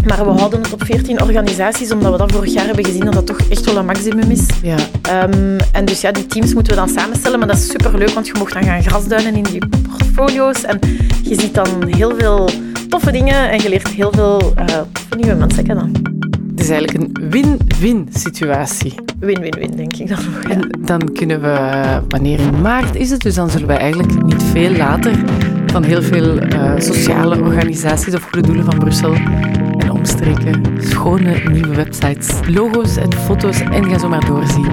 Maar 0.07 0.24
we 0.24 0.31
houden 0.31 0.62
het 0.62 0.72
op 0.72 0.85
14 0.85 1.22
organisaties, 1.22 1.92
omdat 1.92 2.12
we 2.12 2.18
dat 2.18 2.33
vorig 2.33 2.53
jaar 2.53 2.66
hebben 2.66 2.85
gezien 2.85 3.05
dat 3.05 3.14
dat 3.14 3.27
toch 3.27 3.40
echt 3.51 3.64
wel 3.64 3.77
een 3.77 3.87
maximum 3.87 4.31
is. 4.31 4.46
Ja. 4.62 4.77
Ehm, 5.03 5.59
en 5.72 5.85
dus 5.85 6.01
ja, 6.01 6.12
die 6.12 6.27
teams 6.27 6.55
moeten 6.55 6.72
we 6.72 6.79
dan 6.79 6.88
samenstellen, 6.88 7.38
maar 7.38 7.48
dat 7.48 7.57
is 7.57 7.68
superleuk, 7.68 8.11
want 8.11 8.27
je 8.27 8.33
mocht 8.38 8.53
dan 8.53 8.62
gaan 8.62 8.83
grasduinen 8.83 9.35
in 9.35 9.42
die 9.42 9.62
portfolio's 9.68 10.64
en 10.64 10.79
je 11.22 11.40
ziet 11.40 11.55
dan 11.55 11.68
heel 11.87 12.14
veel 12.18 12.51
toffe 12.88 13.11
dingen 13.11 13.51
en 13.51 13.62
je 13.62 13.68
leert 13.68 13.88
heel 13.88 14.12
veel 14.12 14.53
eh, 14.55 14.64
toffe 14.92 15.16
nieuwe 15.16 15.35
mensen 15.35 15.64
kennen. 15.64 16.08
Het 16.59 16.66
is 16.66 16.73
eigenlijk 16.73 17.18
een 17.21 17.31
win-win 17.31 18.09
situatie. 18.12 18.94
Win-win-win, 19.21 19.77
denk 19.77 19.97
ik 19.97 20.09
dan 20.09 20.18
nog. 20.25 20.42
Ja. 20.42 20.49
En 20.49 20.71
dan 20.79 21.12
kunnen 21.12 21.40
we, 21.40 21.57
wanneer 22.09 22.40
in 22.40 22.61
maart 22.61 22.94
is 22.94 23.11
het, 23.11 23.21
dus 23.21 23.35
dan 23.35 23.51
zullen 23.51 23.66
we 23.66 23.73
eigenlijk 23.73 24.25
niet 24.25 24.42
veel 24.42 24.71
later 24.71 25.12
van 25.66 25.83
heel 25.83 26.03
veel 26.03 26.38
eh, 26.38 26.73
sociale 26.79 27.40
organisaties 27.40 28.14
of 28.14 28.23
goede 28.23 28.47
doelen 28.47 28.64
van 28.64 28.79
Brussel 28.79 29.12
en 29.79 29.90
omstreken 29.90 30.62
schone 30.79 31.42
nieuwe 31.53 31.75
websites, 31.75 32.31
logo's 32.47 32.97
en 32.97 33.14
foto's 33.14 33.61
en 33.61 33.85
ga 33.85 33.99
zo 33.99 34.09
maar 34.09 34.27
doorzien. 34.27 34.71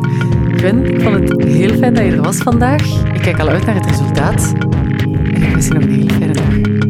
Gwen, 0.55 0.85
ik 0.85 1.01
vond 1.01 1.29
het 1.29 1.43
heel 1.43 1.77
fijn 1.77 1.93
dat 1.93 2.05
je 2.05 2.11
er 2.11 2.21
was 2.21 2.37
vandaag. 2.37 3.13
Ik 3.13 3.21
kijk 3.21 3.39
al 3.39 3.47
uit 3.47 3.65
naar 3.65 3.75
het 3.75 3.85
resultaat. 3.85 4.53
En 5.33 5.41
ik 5.41 5.49
wens 5.49 5.67
je 5.67 5.73
nog 5.73 5.83
een 5.83 5.89
hele 5.89 6.14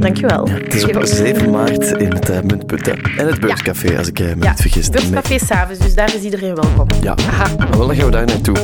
Dankjewel. 0.06 0.48
Het 0.50 0.74
is 0.74 0.84
op 0.84 1.06
7 1.06 1.50
maart 1.50 1.92
in 1.92 2.14
het 2.14 2.30
uh, 2.30 2.42
Muntpunt 2.42 2.88
en 2.88 3.28
het 3.28 3.40
Beurscafé, 3.40 3.98
als 3.98 4.08
ik 4.08 4.20
uh, 4.20 4.28
me 4.28 4.44
Ja, 4.44 4.50
niet 4.50 4.62
vergis. 4.62 4.90
Beurscafé 4.90 5.38
s'avonds, 5.40 5.80
dus 5.80 5.96
daar 5.96 6.16
is 6.16 6.22
iedereen 6.22 6.56
welkom. 6.56 6.88
Ja, 7.02 7.16
maar 7.58 7.78
wel 7.78 7.88
dan 7.88 7.96
gaan 7.96 8.06
we 8.06 8.12
daar 8.12 8.26
naartoe. 8.26 8.56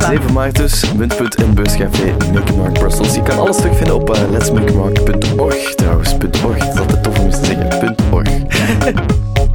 7 0.10 0.32
maart 0.32 0.56
dus, 0.56 0.92
Muntpunt 0.92 1.34
en 1.34 1.54
Beurscafé 1.54 2.14
Milky 2.32 2.52
Mark 2.52 2.72
Brussels. 2.72 3.14
Je 3.14 3.22
kan 3.22 3.38
alles 3.38 3.56
terugvinden 3.56 3.94
op 3.94 4.16
uh, 4.16 4.30
letsmilkymark.org 4.30 5.74
trouwens. 5.74 6.14
.org, 6.44 6.58
dat 6.58 6.74
is 6.74 6.80
altijd 6.80 7.02
tof 7.02 7.18
om 7.18 7.24
eens 7.24 7.40
te 7.40 7.44
zeggen. 7.44 7.96
.org. 8.10 8.28